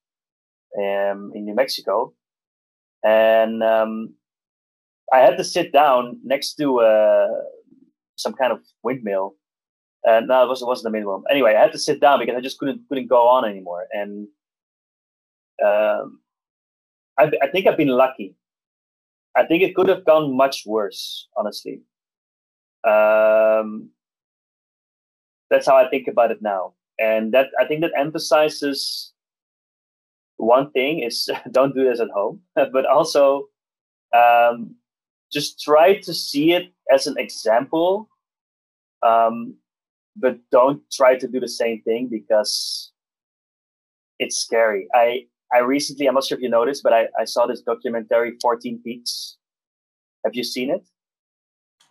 um, 0.78 1.32
in 1.34 1.46
New 1.46 1.56
Mexico, 1.56 2.14
and 3.04 3.64
um, 3.64 4.14
I 5.14 5.20
had 5.20 5.38
to 5.38 5.44
sit 5.44 5.74
down 5.74 6.20
next 6.24 6.56
to 6.56 6.80
uh, 6.80 7.28
some 8.16 8.34
kind 8.34 8.52
of 8.52 8.60
windmill. 8.84 9.36
And 10.04 10.28
no, 10.28 10.44
it 10.44 10.48
wasn't, 10.48 10.68
it 10.68 10.70
wasn't 10.70 10.84
the 10.86 10.98
minimum. 10.98 11.24
Anyway, 11.30 11.54
I 11.56 11.62
had 11.62 11.72
to 11.74 11.80
sit 11.80 12.02
down 12.02 12.20
because 12.20 12.36
I 12.36 12.42
just 12.42 12.58
couldn't 12.58 12.82
couldn't 12.90 13.08
go 13.08 13.28
on 13.28 13.46
anymore. 13.46 13.86
And 13.92 14.28
um, 15.64 16.22
I, 17.20 17.32
I 17.42 17.48
think 17.52 17.68
I've 17.68 17.78
been 17.78 17.90
lucky. 17.90 18.36
I 19.36 19.46
think 19.46 19.64
it 19.64 19.76
could 19.76 19.88
have 19.88 20.06
gone 20.06 20.36
much 20.36 20.64
worse, 20.66 21.28
honestly. 21.38 21.82
Um, 22.84 23.90
that's 25.50 25.68
how 25.68 25.78
I 25.78 25.88
think 25.90 26.08
about 26.08 26.32
it 26.32 26.42
now, 26.42 26.74
and 27.00 27.32
that 27.34 27.48
I 27.60 27.66
think 27.66 27.82
that 27.82 27.92
emphasizes 27.96 29.14
one 30.38 30.72
thing 30.72 31.04
is 31.04 31.30
don't 31.52 31.76
do 31.76 31.84
this 31.84 32.00
at 32.00 32.10
home, 32.10 32.42
but 32.56 32.86
also 32.88 33.46
um, 34.16 34.76
just 35.32 35.62
try 35.62 36.00
to 36.00 36.14
see 36.14 36.54
it 36.54 36.74
as 36.94 37.08
an 37.08 37.16
example, 37.18 38.10
um, 39.04 39.56
but 40.16 40.38
don't 40.52 40.82
try 40.92 41.18
to 41.18 41.28
do 41.28 41.40
the 41.40 41.48
same 41.48 41.82
thing 41.84 42.08
because 42.10 42.92
it's 44.20 44.38
scary. 44.38 44.88
I 44.94 45.26
I 45.54 45.60
recently, 45.60 46.08
I'm 46.08 46.14
not 46.14 46.24
sure 46.24 46.38
if 46.38 46.42
you 46.42 46.50
noticed, 46.50 46.82
but 46.82 46.94
I, 46.94 47.08
I 47.20 47.26
saw 47.26 47.46
this 47.46 47.62
documentary, 47.62 48.38
14 48.42 48.80
Peaks. 48.84 49.38
Have 50.24 50.34
you 50.34 50.44
seen 50.44 50.70
it? 50.70 50.88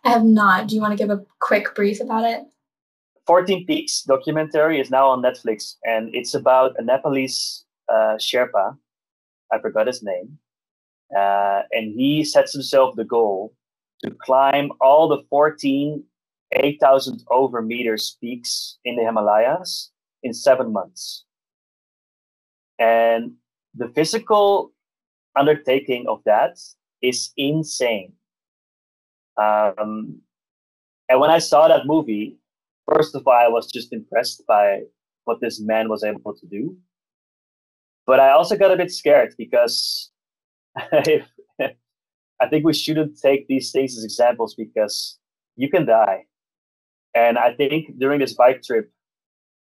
I 0.03 0.09
have 0.09 0.23
not. 0.23 0.67
Do 0.67 0.75
you 0.75 0.81
want 0.81 0.97
to 0.97 0.97
give 0.97 1.11
a 1.11 1.23
quick 1.39 1.75
brief 1.75 2.01
about 2.01 2.23
it? 2.23 2.41
14 3.27 3.67
Peaks 3.67 4.01
documentary 4.01 4.79
is 4.79 4.89
now 4.89 5.07
on 5.07 5.21
Netflix, 5.21 5.75
and 5.83 6.09
it's 6.15 6.33
about 6.33 6.73
a 6.79 6.83
Nepalese 6.83 7.65
uh, 7.87 8.15
Sherpa. 8.17 8.75
I 9.51 9.59
forgot 9.59 9.85
his 9.85 10.01
name. 10.01 10.39
Uh, 11.17 11.63
and 11.71 11.93
he 11.93 12.23
sets 12.23 12.53
himself 12.53 12.95
the 12.95 13.03
goal 13.03 13.53
to 14.03 14.11
climb 14.23 14.71
all 14.79 15.07
the 15.07 15.23
14 15.29 16.03
8,000 16.53 17.23
over 17.29 17.61
meters 17.61 18.17
peaks 18.19 18.77
in 18.83 18.95
the 18.95 19.03
Himalayas 19.03 19.91
in 20.23 20.33
seven 20.33 20.73
months. 20.73 21.23
And 22.77 23.33
the 23.75 23.89
physical 23.89 24.73
undertaking 25.35 26.07
of 26.07 26.21
that 26.25 26.57
is 27.01 27.31
insane. 27.37 28.13
Um, 29.37 30.19
and 31.09 31.19
when 31.19 31.29
I 31.29 31.39
saw 31.39 31.67
that 31.67 31.85
movie, 31.85 32.37
first 32.87 33.15
of 33.15 33.27
all, 33.27 33.33
I 33.33 33.47
was 33.47 33.71
just 33.71 33.93
impressed 33.93 34.43
by 34.47 34.81
what 35.25 35.39
this 35.41 35.59
man 35.61 35.89
was 35.89 36.03
able 36.03 36.33
to 36.33 36.45
do. 36.47 36.77
But 38.05 38.19
I 38.19 38.31
also 38.31 38.57
got 38.57 38.71
a 38.71 38.77
bit 38.77 38.91
scared 38.91 39.35
because 39.37 40.10
I 40.77 42.47
think 42.49 42.65
we 42.65 42.73
shouldn't 42.73 43.19
take 43.19 43.47
these 43.47 43.71
things 43.71 43.97
as 43.97 44.03
examples 44.03 44.55
because 44.55 45.19
you 45.55 45.69
can 45.69 45.85
die. 45.85 46.25
And 47.13 47.37
I 47.37 47.53
think 47.53 47.99
during 47.99 48.19
this 48.19 48.33
bike 48.33 48.63
trip, 48.63 48.91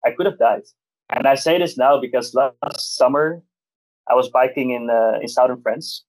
I 0.06 0.12
could 0.12 0.26
have 0.26 0.38
died. 0.38 0.62
And 1.10 1.26
I 1.26 1.34
say 1.34 1.58
this 1.58 1.76
now 1.76 2.00
because 2.00 2.34
last 2.34 2.96
summer 2.96 3.42
I 4.08 4.14
was 4.14 4.28
biking 4.28 4.70
in 4.70 4.90
uh, 4.90 5.18
in 5.20 5.28
southern 5.28 5.60
France, 5.60 6.04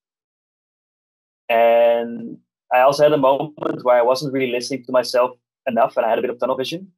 and 1.49 2.38
I 2.73 2.79
also 2.82 3.03
had 3.03 3.12
a 3.12 3.17
moment 3.17 3.84
where 3.84 3.97
I 3.97 4.01
wasn't 4.01 4.34
really 4.34 4.51
listening 4.51 4.84
to 4.86 4.91
myself 4.91 5.32
enough, 5.67 5.97
and 5.97 6.06
I 6.06 6.10
had 6.10 6.19
a 6.19 6.21
bit 6.21 6.32
of 6.32 6.39
tunnel 6.39 6.56
vision, 6.56 6.91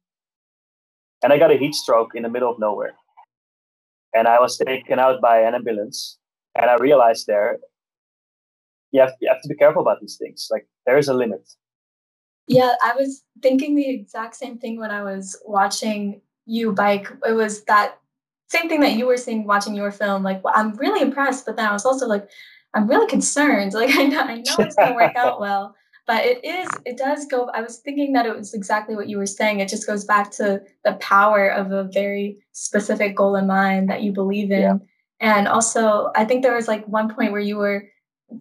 and 1.22 1.32
I 1.32 1.38
got 1.38 1.50
a 1.50 1.58
heat 1.58 1.74
stroke 1.74 2.14
in 2.14 2.22
the 2.22 2.30
middle 2.30 2.50
of 2.50 2.58
nowhere, 2.58 2.94
and 4.14 4.26
I 4.28 4.40
was 4.40 4.56
taken 4.56 4.98
out 4.98 5.20
by 5.20 5.40
an 5.40 5.54
ambulance, 5.54 6.18
and 6.54 6.70
I 6.70 6.76
realized 6.76 7.26
there 7.26 7.58
you 8.96 9.02
have, 9.02 9.12
you 9.20 9.28
have 9.28 9.42
to 9.42 9.48
be 9.48 9.54
careful 9.54 9.82
about 9.82 10.00
these 10.00 10.16
things. 10.16 10.48
Like 10.50 10.66
there 10.86 10.96
is 10.96 11.08
a 11.08 11.14
limit. 11.14 11.46
Yeah, 12.48 12.74
I 12.82 12.94
was 12.94 13.22
thinking 13.42 13.74
the 13.74 13.90
exact 13.90 14.36
same 14.36 14.58
thing 14.58 14.78
when 14.78 14.90
I 14.90 15.02
was 15.02 15.36
watching 15.44 16.20
you 16.46 16.72
bike. 16.72 17.08
It 17.26 17.32
was 17.32 17.64
that 17.64 17.98
same 18.48 18.68
thing 18.68 18.80
that 18.80 18.92
you 18.92 19.06
were 19.06 19.16
seeing 19.16 19.46
watching 19.46 19.74
your 19.74 19.90
film. 19.90 20.22
Like, 20.22 20.42
well, 20.42 20.54
I'm 20.56 20.74
really 20.76 21.02
impressed, 21.02 21.44
but 21.44 21.56
then 21.56 21.66
I 21.66 21.72
was 21.72 21.84
also 21.84 22.06
like, 22.06 22.28
I'm 22.72 22.86
really 22.86 23.08
concerned. 23.08 23.72
Like, 23.74 23.94
I 23.96 24.04
know, 24.04 24.20
I 24.20 24.36
know 24.36 24.56
it's 24.60 24.76
going 24.76 24.90
to 24.90 24.94
work 24.94 25.16
out 25.16 25.40
well, 25.40 25.74
but 26.06 26.24
it 26.24 26.42
is, 26.44 26.68
it 26.86 26.96
does 26.96 27.26
go. 27.26 27.50
I 27.52 27.60
was 27.60 27.78
thinking 27.78 28.12
that 28.12 28.26
it 28.26 28.34
was 28.34 28.54
exactly 28.54 28.94
what 28.94 29.08
you 29.08 29.18
were 29.18 29.26
saying. 29.26 29.60
It 29.60 29.68
just 29.68 29.86
goes 29.86 30.04
back 30.04 30.30
to 30.32 30.62
the 30.84 30.94
power 30.94 31.48
of 31.48 31.72
a 31.72 31.84
very 31.84 32.38
specific 32.52 33.16
goal 33.16 33.34
in 33.36 33.46
mind 33.46 33.90
that 33.90 34.02
you 34.02 34.12
believe 34.12 34.50
in. 34.52 34.60
Yeah. 34.60 34.78
And 35.18 35.48
also, 35.48 36.12
I 36.14 36.24
think 36.24 36.42
there 36.42 36.54
was 36.54 36.68
like 36.68 36.86
one 36.86 37.12
point 37.12 37.32
where 37.32 37.40
you 37.40 37.56
were 37.56 37.88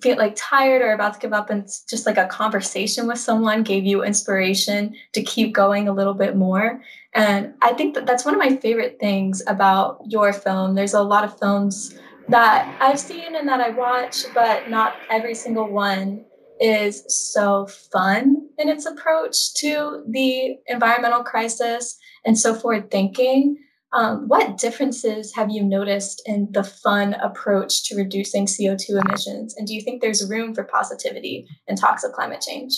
feel 0.02 0.18
like 0.18 0.34
tired 0.36 0.82
or 0.82 0.94
about 0.94 1.14
to 1.14 1.20
give 1.20 1.34
up 1.34 1.50
and 1.50 1.68
just 1.88 2.06
like 2.06 2.18
a 2.18 2.26
conversation 2.28 3.08
with 3.08 3.20
someone 3.20 3.64
gave 3.64 3.86
you 3.86 4.04
inspiration 4.04 4.96
to 5.14 5.22
keep 5.22 5.54
going 5.54 5.88
a 5.88 5.94
little 5.94 6.14
bit 6.14 6.36
more. 6.36 6.82
And 7.14 7.54
i 7.62 7.74
think 7.74 7.94
that 7.96 8.06
that's 8.06 8.26
one 8.26 8.34
of 8.34 8.40
my 8.40 8.56
favorite 8.58 8.98
things 9.00 9.42
about 9.48 10.02
your 10.06 10.34
film. 10.34 10.76
There's 10.76 10.94
a 10.94 11.02
lot 11.02 11.24
of 11.24 11.38
films 11.40 11.96
that 12.28 12.76
i've 12.82 13.00
seen 13.00 13.36
and 13.36 13.48
that 13.48 13.60
i 13.60 13.70
watch 13.70 14.24
but 14.34 14.70
not 14.70 14.96
every 15.10 15.36
single 15.36 15.70
one 15.70 16.26
is 16.60 17.04
so 17.08 17.68
fun 17.68 18.48
in 18.58 18.70
its 18.70 18.86
approach 18.86 19.54
to 19.54 20.04
the 20.10 20.58
environmental 20.68 21.24
crisis 21.24 21.98
and 22.26 22.38
so 22.38 22.56
forward 22.56 22.90
thinking 22.90 23.58
um, 23.96 24.28
what 24.28 24.58
differences 24.58 25.34
have 25.34 25.50
you 25.50 25.64
noticed 25.64 26.22
in 26.26 26.50
the 26.52 26.64
fun 26.64 27.14
approach 27.16 27.86
to 27.86 27.96
reducing 27.96 28.46
CO2 28.46 29.02
emissions? 29.06 29.56
And 29.56 29.66
do 29.66 29.74
you 29.74 29.82
think 29.82 30.02
there's 30.02 30.30
room 30.30 30.54
for 30.54 30.66
positivity 30.66 31.48
in 31.68 31.78
talks 31.78 32.04
of 32.04 32.12
climate 32.12 32.42
change? 32.42 32.74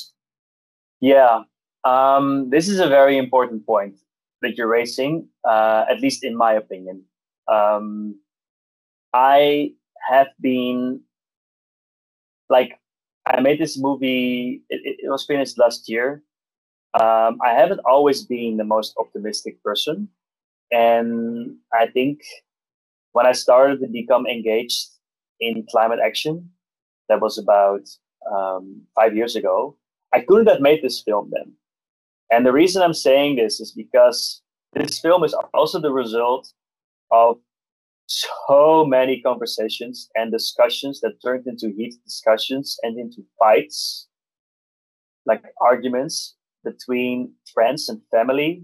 Yeah, 1.02 1.42
um, 1.84 2.52
this 2.52 2.68
is 2.68 2.80
a 2.80 2.88
very 2.88 3.18
important 3.18 3.66
point 3.66 3.96
that 4.44 4.58
you're 4.58 4.68
raising, 4.68 5.28
uh, 5.44 5.86
at 5.90 6.02
least 6.02 6.24
in 6.24 6.38
my 6.38 6.54
opinion. 6.54 7.04
Um, 7.52 8.20
I 9.12 9.72
have 10.08 10.28
been 10.40 11.02
like, 12.48 12.80
I 13.26 13.42
made 13.42 13.60
this 13.60 13.76
movie, 13.76 14.62
it, 14.70 15.00
it 15.04 15.10
was 15.10 15.26
finished 15.26 15.58
last 15.58 15.90
year. 15.90 16.22
Um, 16.94 17.40
I 17.44 17.54
haven't 17.54 17.82
always 17.86 18.24
been 18.24 18.58
the 18.58 18.64
most 18.64 18.94
optimistic 19.00 19.62
person. 19.64 20.10
And 20.72 21.56
I 21.74 21.88
think 21.88 22.20
when 23.14 23.26
I 23.26 23.32
started 23.32 23.80
to 23.82 23.88
become 23.88 24.28
engaged 24.28 24.88
in 25.40 25.66
climate 25.70 26.00
action. 26.04 26.50
That 27.10 27.22
was 27.22 27.38
about 27.38 27.88
um, 28.32 28.82
five 28.96 29.16
years 29.16 29.36
ago. 29.36 29.78
I 30.14 30.22
couldn't 30.22 30.48
have 30.48 30.62
made 30.62 30.82
this 30.82 31.02
film 31.02 31.32
then. 31.32 31.54
And 32.32 32.46
the 32.46 32.52
reason 32.52 32.82
I'm 32.82 32.94
saying 32.94 33.36
this 33.36 33.60
is 33.60 33.72
because 33.72 34.42
this 34.74 35.00
film 35.00 35.24
is 35.24 35.34
also 35.54 35.80
the 35.80 35.92
result 35.92 36.52
of 37.12 37.38
so 38.08 38.86
many 38.86 39.22
conversations 39.22 40.10
and 40.16 40.32
discussions 40.32 41.00
that 41.02 41.22
turned 41.24 41.48
into 41.48 41.74
heated 41.76 42.04
discussions 42.04 42.78
and 42.84 42.98
into 42.98 43.24
fights, 43.40 44.08
like 45.26 45.44
arguments 45.62 46.36
between 46.64 47.34
friends 47.54 47.88
and 47.88 48.02
family, 48.12 48.64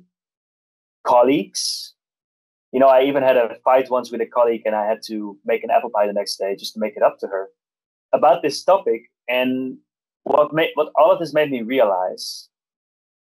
colleagues. 1.04 1.94
You 2.72 2.80
know, 2.80 2.88
I 2.88 3.04
even 3.04 3.24
had 3.24 3.38
a 3.38 3.56
fight 3.64 3.90
once 3.90 4.12
with 4.12 4.22
a 4.22 4.26
colleague 4.26 4.64
and 4.66 4.76
I 4.76 4.86
had 4.86 5.02
to 5.08 5.38
make 5.46 5.64
an 5.64 5.70
apple 5.70 5.92
pie 5.92 6.08
the 6.08 6.14
next 6.14 6.38
day 6.38 6.56
just 6.56 6.74
to 6.74 6.80
make 6.80 6.96
it 6.96 7.04
up 7.04 7.20
to 7.20 7.28
her 7.28 7.50
about 8.14 8.42
this 8.42 8.64
topic. 8.64 9.04
And 9.30 9.78
what 10.24 10.54
made 10.54 10.72
what 10.76 10.92
all 10.96 11.12
of 11.12 11.20
this 11.20 11.34
made 11.34 11.52
me 11.52 11.62
realize, 11.62 12.50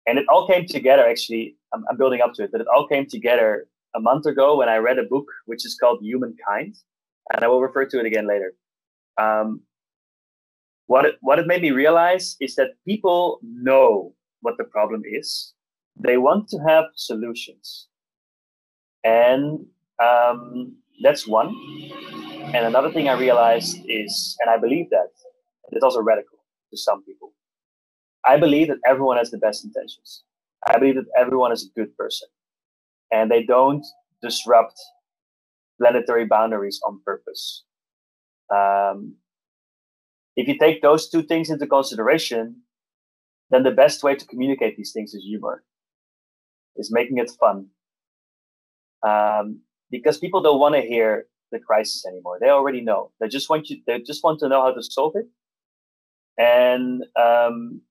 and 0.06 0.20
it 0.20 0.26
all 0.30 0.48
came 0.48 0.66
together 0.68 1.08
actually, 1.08 1.56
I'm, 1.74 1.84
I'm 1.90 1.98
building 1.98 2.22
up 2.22 2.34
to 2.36 2.44
it, 2.44 2.52
but 2.52 2.62
it 2.62 2.68
all 2.68 2.88
came 2.88 3.08
together 3.08 3.68
a 3.96 4.00
month 4.00 4.26
ago 4.26 4.58
when 4.58 4.70
I 4.70 4.78
read 4.78 5.00
a 5.00 5.04
book 5.04 5.26
which 5.46 5.66
is 5.66 5.76
called 5.80 6.00
Humankind, 6.02 6.76
and 7.34 7.44
I 7.44 7.48
will 7.48 7.62
refer 7.62 7.86
to 7.86 8.00
it 8.00 8.06
again 8.06 8.28
later. 8.28 8.54
Um, 9.18 9.62
what 10.88 11.06
it, 11.06 11.16
what 11.22 11.40
it 11.40 11.48
made 11.48 11.62
me 11.62 11.72
realize 11.72 12.36
is 12.40 12.56
that 12.56 12.72
people 12.86 13.40
know 13.44 14.14
what 14.42 14.58
the 14.58 14.64
problem 14.66 15.04
is. 15.06 15.54
They 15.98 16.18
want 16.18 16.50
to 16.50 16.60
have 16.68 16.86
solutions, 16.96 17.88
and 19.04 19.66
um, 20.04 20.76
that's 21.02 21.28
one. 21.28 21.56
And 22.54 22.66
another 22.66 22.92
thing 22.92 23.10
I 23.10 23.18
realized 23.18 23.80
is, 23.88 24.36
and 24.42 24.50
I 24.50 24.58
believe 24.58 24.90
that 24.92 25.10
it's 25.72 25.84
also 25.84 26.02
radical 26.02 26.40
to 26.72 26.78
some 26.78 27.04
people. 27.04 27.34
I 28.26 28.38
believe 28.38 28.68
that 28.68 28.78
everyone 28.88 29.18
has 29.18 29.32
the 29.32 29.38
best 29.38 29.66
intentions. 29.66 30.24
I 30.68 30.78
believe 30.80 30.96
that 30.96 31.06
everyone 31.18 31.52
is 31.52 31.66
a 31.66 31.80
good 31.80 31.96
person 31.98 32.30
and 33.12 33.30
they 33.30 33.44
don't 33.44 33.86
disrupt 34.22 34.80
planetary 35.80 36.26
boundaries 36.26 36.80
on 36.88 37.02
purpose. 37.06 37.64
Um, 38.54 39.16
if 40.36 40.48
you 40.48 40.58
take 40.58 40.82
those 40.82 41.10
two 41.10 41.24
things 41.24 41.50
into 41.50 41.68
consideration, 41.68 42.62
then 43.50 43.64
the 43.64 43.72
best 43.72 44.04
way 44.04 44.16
to 44.16 44.26
communicate 44.26 44.78
these 44.78 44.92
things 44.94 45.14
is 45.14 45.24
humor, 45.24 45.64
is 46.76 46.92
making 46.92 47.18
it 47.18 47.32
fun. 47.40 47.68
Um, 49.08 49.62
because 49.92 50.18
people 50.18 50.42
don't 50.42 50.60
want 50.60 50.76
to 50.76 50.82
hear 50.82 51.28
the 51.52 51.60
crisis 51.60 52.06
anymore. 52.06 52.38
They 52.40 52.50
already 52.50 52.82
know. 52.82 53.12
They 53.20 53.28
just 53.28 53.50
want 53.50 53.70
you. 53.70 53.78
They 53.86 54.00
just 54.00 54.24
want 54.24 54.40
to 54.40 54.50
know 54.50 54.62
how 54.62 54.72
to 54.72 54.82
solve 54.82 55.14
it. 55.16 55.28
And 56.38 57.04
um, 57.16 57.82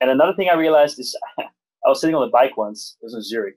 and 0.00 0.10
another 0.10 0.34
thing 0.34 0.48
I 0.48 0.54
realized 0.54 0.98
is 0.98 1.16
I 1.38 1.88
was 1.88 2.00
sitting 2.00 2.16
on 2.16 2.26
a 2.26 2.30
bike 2.30 2.56
once. 2.56 2.96
It 3.00 3.04
was 3.06 3.14
in 3.14 3.22
Zurich, 3.22 3.56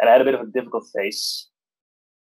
and 0.00 0.08
I 0.08 0.12
had 0.12 0.20
a 0.20 0.24
bit 0.24 0.34
of 0.34 0.40
a 0.40 0.46
difficult 0.46 0.86
phase. 0.94 1.48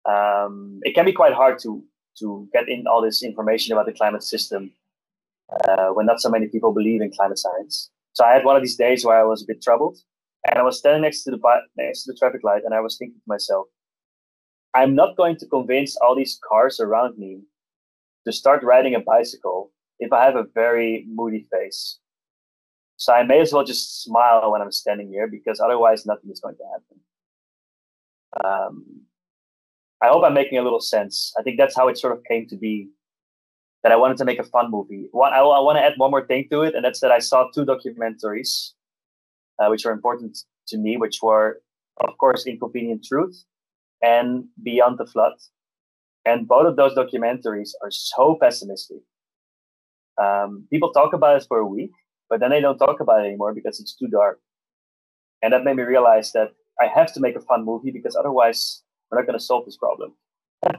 Um, 0.09 0.79
it 0.83 0.95
can 0.95 1.05
be 1.05 1.13
quite 1.13 1.33
hard 1.33 1.59
to 1.59 1.83
to 2.19 2.49
get 2.53 2.67
in 2.67 2.85
all 2.87 3.01
this 3.01 3.23
information 3.23 3.73
about 3.73 3.85
the 3.85 3.93
climate 3.93 4.23
system 4.23 4.71
uh, 5.67 5.87
when 5.89 6.05
not 6.05 6.19
so 6.19 6.29
many 6.29 6.47
people 6.47 6.73
believe 6.73 7.01
in 7.01 7.11
climate 7.11 7.37
science. 7.37 7.91
So 8.13 8.25
I 8.25 8.33
had 8.33 8.43
one 8.43 8.55
of 8.55 8.61
these 8.61 8.75
days 8.75 9.05
where 9.05 9.17
I 9.17 9.23
was 9.23 9.43
a 9.43 9.45
bit 9.45 9.61
troubled, 9.61 9.97
and 10.45 10.57
I 10.57 10.63
was 10.63 10.79
standing 10.79 11.01
next 11.01 11.23
to 11.23 11.31
the 11.31 11.39
next 11.77 12.03
to 12.03 12.11
the 12.11 12.17
traffic 12.17 12.43
light, 12.43 12.63
and 12.65 12.73
I 12.73 12.79
was 12.79 12.97
thinking 12.97 13.19
to 13.19 13.27
myself, 13.27 13.67
I'm 14.73 14.95
not 14.95 15.17
going 15.17 15.37
to 15.37 15.47
convince 15.47 15.95
all 15.97 16.15
these 16.15 16.39
cars 16.47 16.79
around 16.79 17.17
me 17.17 17.41
to 18.25 18.31
start 18.31 18.63
riding 18.63 18.95
a 18.95 18.99
bicycle 18.99 19.71
if 19.99 20.13
I 20.13 20.25
have 20.25 20.35
a 20.35 20.45
very 20.53 21.05
moody 21.09 21.45
face. 21.51 21.99
So 22.97 23.13
I 23.13 23.23
may 23.23 23.39
as 23.39 23.53
well 23.53 23.63
just 23.63 24.03
smile 24.03 24.51
when 24.51 24.61
I'm 24.61 24.71
standing 24.71 25.07
here 25.09 25.27
because 25.27 25.59
otherwise 25.59 26.05
nothing 26.05 26.29
is 26.31 26.41
going 26.41 26.55
to 26.55 26.63
happen. 26.73 26.99
Um, 28.43 29.01
I 30.01 30.07
hope 30.07 30.23
I'm 30.23 30.33
making 30.33 30.57
a 30.57 30.61
little 30.61 30.81
sense. 30.81 31.33
I 31.37 31.43
think 31.43 31.57
that's 31.57 31.75
how 31.75 31.87
it 31.87 31.97
sort 31.97 32.15
of 32.15 32.23
came 32.25 32.47
to 32.47 32.55
be 32.55 32.89
that 33.83 33.91
I 33.91 33.95
wanted 33.95 34.17
to 34.17 34.25
make 34.25 34.39
a 34.39 34.43
fun 34.43 34.69
movie. 34.69 35.07
One, 35.11 35.33
I, 35.33 35.37
I 35.37 35.59
want 35.59 35.77
to 35.77 35.83
add 35.83 35.93
one 35.97 36.11
more 36.11 36.25
thing 36.25 36.47
to 36.51 36.63
it, 36.63 36.75
and 36.75 36.83
that's 36.83 36.99
that 36.99 37.11
I 37.11 37.19
saw 37.19 37.49
two 37.53 37.65
documentaries, 37.65 38.71
uh, 39.59 39.67
which 39.67 39.85
were 39.85 39.91
important 39.91 40.37
to 40.67 40.77
me, 40.77 40.97
which 40.97 41.19
were, 41.21 41.61
of 41.97 42.17
course, 42.17 42.45
Inconvenient 42.45 43.03
Truth 43.03 43.43
and 44.01 44.45
Beyond 44.63 44.97
the 44.97 45.05
Flood. 45.05 45.33
And 46.25 46.47
both 46.47 46.67
of 46.67 46.75
those 46.75 46.93
documentaries 46.95 47.71
are 47.83 47.91
so 47.91 48.37
pessimistic. 48.39 49.01
Um, 50.21 50.67
people 50.69 50.91
talk 50.91 51.13
about 51.13 51.37
it 51.37 51.45
for 51.47 51.59
a 51.59 51.65
week, 51.65 51.91
but 52.29 52.39
then 52.39 52.49
they 52.49 52.61
don't 52.61 52.77
talk 52.77 52.99
about 52.99 53.21
it 53.21 53.27
anymore 53.27 53.53
because 53.53 53.79
it's 53.79 53.95
too 53.95 54.07
dark. 54.07 54.39
And 55.41 55.53
that 55.53 55.63
made 55.63 55.77
me 55.77 55.83
realize 55.83 56.31
that 56.33 56.49
I 56.79 56.87
have 56.87 57.13
to 57.13 57.19
make 57.19 57.35
a 57.35 57.41
fun 57.41 57.65
movie 57.65 57.91
because 57.91 58.15
otherwise 58.15 58.83
we're 59.09 59.19
not 59.19 59.27
going 59.27 59.39
to 59.39 59.43
solve 59.43 59.65
this 59.65 59.77
problem. 59.77 60.13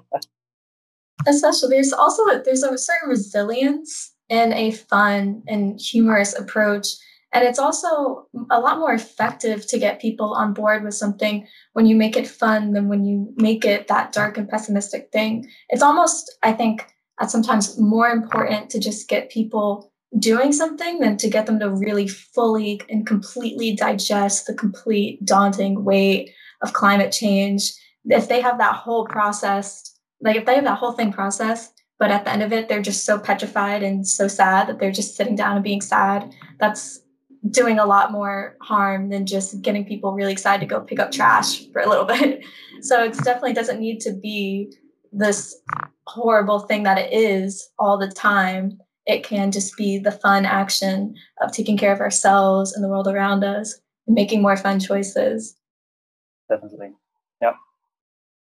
Especially, 1.26 1.70
there's 1.70 1.92
also 1.92 2.22
a, 2.24 2.42
there's 2.44 2.62
a 2.62 2.76
certain 2.78 3.08
resilience 3.08 4.14
in 4.28 4.52
a 4.52 4.70
fun 4.70 5.42
and 5.48 5.78
humorous 5.78 6.38
approach, 6.38 6.86
and 7.32 7.44
it's 7.44 7.58
also 7.58 8.26
a 8.50 8.58
lot 8.58 8.78
more 8.78 8.92
effective 8.92 9.66
to 9.68 9.78
get 9.78 10.00
people 10.00 10.34
on 10.34 10.52
board 10.52 10.82
with 10.82 10.94
something 10.94 11.46
when 11.74 11.86
you 11.86 11.94
make 11.94 12.16
it 12.16 12.26
fun 12.26 12.72
than 12.72 12.88
when 12.88 13.04
you 13.04 13.32
make 13.36 13.64
it 13.64 13.86
that 13.88 14.12
dark 14.12 14.36
and 14.36 14.48
pessimistic 14.48 15.10
thing. 15.12 15.48
It's 15.68 15.82
almost, 15.82 16.36
I 16.42 16.52
think, 16.52 16.86
at 17.20 17.30
sometimes 17.30 17.78
more 17.78 18.08
important 18.08 18.70
to 18.70 18.80
just 18.80 19.08
get 19.08 19.30
people 19.30 19.92
doing 20.18 20.52
something 20.52 20.98
than 20.98 21.16
to 21.18 21.30
get 21.30 21.46
them 21.46 21.60
to 21.60 21.70
really 21.70 22.08
fully 22.08 22.80
and 22.88 23.06
completely 23.06 23.76
digest 23.76 24.46
the 24.46 24.54
complete 24.54 25.24
daunting 25.24 25.84
weight 25.84 26.32
of 26.62 26.72
climate 26.72 27.12
change. 27.12 27.72
If 28.06 28.28
they 28.28 28.40
have 28.40 28.58
that 28.58 28.74
whole 28.74 29.06
process, 29.06 29.96
like 30.20 30.34
if 30.34 30.46
they 30.46 30.56
have 30.56 30.64
that 30.64 30.78
whole 30.78 30.92
thing 30.92 31.12
processed, 31.12 31.80
but 32.00 32.10
at 32.10 32.24
the 32.24 32.32
end 32.32 32.42
of 32.42 32.52
it, 32.52 32.68
they're 32.68 32.82
just 32.82 33.04
so 33.04 33.18
petrified 33.18 33.84
and 33.84 34.04
so 34.04 34.26
sad 34.26 34.66
that 34.66 34.80
they're 34.80 34.90
just 34.90 35.16
sitting 35.16 35.36
down 35.36 35.56
and 35.56 35.62
being 35.62 35.82
sad, 35.82 36.34
that's 36.58 37.00
doing 37.48 37.78
a 37.78 37.86
lot 37.86 38.12
more 38.12 38.56
harm 38.60 39.08
than 39.08 39.24
just 39.24 39.62
getting 39.62 39.84
people 39.84 40.12
really 40.12 40.32
excited 40.32 40.60
to 40.60 40.66
go 40.66 40.80
pick 40.80 40.98
up 40.98 41.10
trash 41.10 41.66
for 41.72 41.80
a 41.80 41.88
little 41.88 42.04
bit. 42.18 42.44
So 42.82 43.04
it 43.04 43.14
definitely 43.14 43.54
doesn't 43.54 43.80
need 43.80 44.00
to 44.00 44.12
be 44.12 44.72
this 45.12 45.56
horrible 46.06 46.60
thing 46.60 46.82
that 46.82 46.98
it 46.98 47.12
is 47.12 47.68
all 47.78 47.98
the 47.98 48.10
time 48.10 48.78
it 49.06 49.24
can 49.24 49.50
just 49.50 49.76
be 49.76 49.98
the 49.98 50.12
fun 50.12 50.44
action 50.44 51.14
of 51.40 51.52
taking 51.52 51.76
care 51.76 51.92
of 51.92 52.00
ourselves 52.00 52.72
and 52.72 52.84
the 52.84 52.88
world 52.88 53.08
around 53.08 53.42
us 53.42 53.80
and 54.06 54.14
making 54.14 54.40
more 54.40 54.56
fun 54.56 54.78
choices. 54.78 55.56
Definitely. 56.48 56.92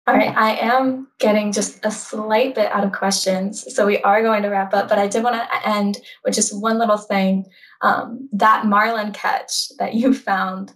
All 0.10 0.15
right, 0.15 0.36
I 0.36 0.56
am 0.56 1.08
getting 1.19 1.52
just 1.52 1.86
a 1.86 1.91
slight 1.91 2.56
bit 2.56 2.72
out 2.72 2.84
of 2.84 2.93
questions, 2.93 3.63
so 3.76 3.86
we 3.86 4.02
are 4.02 4.24
going 4.24 4.41
to 4.41 4.50
wrap 4.50 4.74
up. 4.74 4.89
But 4.89 4.98
I 4.98 5.06
did 5.06 5.24
want 5.24 5.36
to 5.36 5.69
end 5.69 6.00
with 6.26 6.34
just 6.34 6.60
one 6.60 6.80
little 6.80 6.98
thing. 6.98 7.45
Um, 7.82 8.28
that 8.32 8.65
marlin 8.65 9.12
catch 9.12 9.69
that 9.78 9.93
you 9.93 10.15
found 10.15 10.74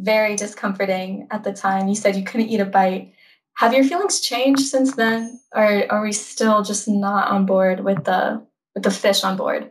very 0.00 0.34
discomforting 0.34 1.28
at 1.30 1.44
the 1.44 1.52
time. 1.52 1.86
You 1.86 1.94
said 1.94 2.16
you 2.16 2.24
couldn't 2.24 2.48
eat 2.48 2.58
a 2.58 2.64
bite. 2.64 3.12
Have 3.58 3.72
your 3.72 3.84
feelings 3.84 4.20
changed 4.20 4.62
since 4.62 4.96
then, 4.96 5.38
or 5.54 5.84
are 5.92 6.02
we 6.02 6.10
still 6.10 6.64
just 6.64 6.88
not 6.88 7.28
on 7.28 7.46
board 7.46 7.78
with 7.78 8.02
the 8.02 8.44
with 8.74 8.82
the 8.82 8.90
fish 8.90 9.22
on 9.22 9.36
board? 9.36 9.70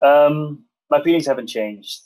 Um, 0.00 0.62
my 0.88 1.02
feelings 1.02 1.26
haven't 1.26 1.48
changed. 1.48 2.02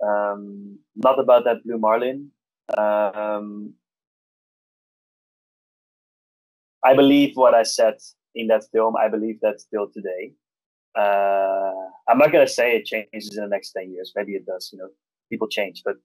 Um, 0.00 0.78
not 0.94 1.18
about 1.18 1.42
that 1.42 1.64
blue 1.64 1.78
marlin. 1.78 2.30
Um, 2.78 3.74
I 6.84 6.94
believe 6.94 7.36
what 7.36 7.54
I 7.54 7.64
said 7.64 7.96
in 8.34 8.48
that 8.48 8.64
film. 8.72 8.96
I 8.96 9.08
believe 9.08 9.40
that 9.42 9.60
still 9.60 9.88
today. 9.92 10.32
Uh, 10.98 11.72
I'm 12.08 12.18
not 12.18 12.32
gonna 12.32 12.48
say 12.48 12.76
it 12.76 12.86
changes 12.86 13.36
in 13.36 13.44
the 13.44 13.48
next 13.50 13.72
ten 13.72 13.92
years. 13.92 14.12
Maybe 14.16 14.34
it 14.34 14.46
does. 14.46 14.70
You 14.72 14.78
know, 14.80 14.88
people 15.30 15.48
change, 15.48 15.82
but 15.84 15.96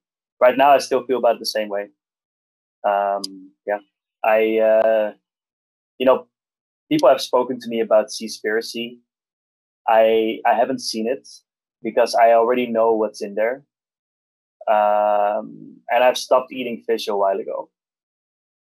right 0.41 0.57
now 0.57 0.71
I 0.71 0.79
still 0.79 1.05
feel 1.05 1.19
about 1.19 1.35
it 1.35 1.39
the 1.39 1.45
same 1.47 1.69
way. 1.69 1.89
Um, 2.85 3.51
yeah, 3.67 3.79
I, 4.25 4.59
uh, 4.59 5.13
you 5.99 6.05
know, 6.05 6.27
people 6.91 7.09
have 7.09 7.21
spoken 7.21 7.59
to 7.61 7.69
me 7.69 7.81
about 7.81 8.07
Seaspiracy. 8.09 8.99
I 9.87 10.39
I 10.45 10.55
haven't 10.55 10.81
seen 10.81 11.07
it 11.07 11.27
because 11.83 12.15
I 12.15 12.33
already 12.33 12.67
know 12.67 12.93
what's 12.93 13.21
in 13.21 13.35
there, 13.35 13.65
um, 14.69 15.77
and 15.89 16.03
I've 16.03 16.17
stopped 16.17 16.53
eating 16.53 16.83
fish 16.87 17.07
a 17.07 17.17
while 17.17 17.39
ago. 17.39 17.69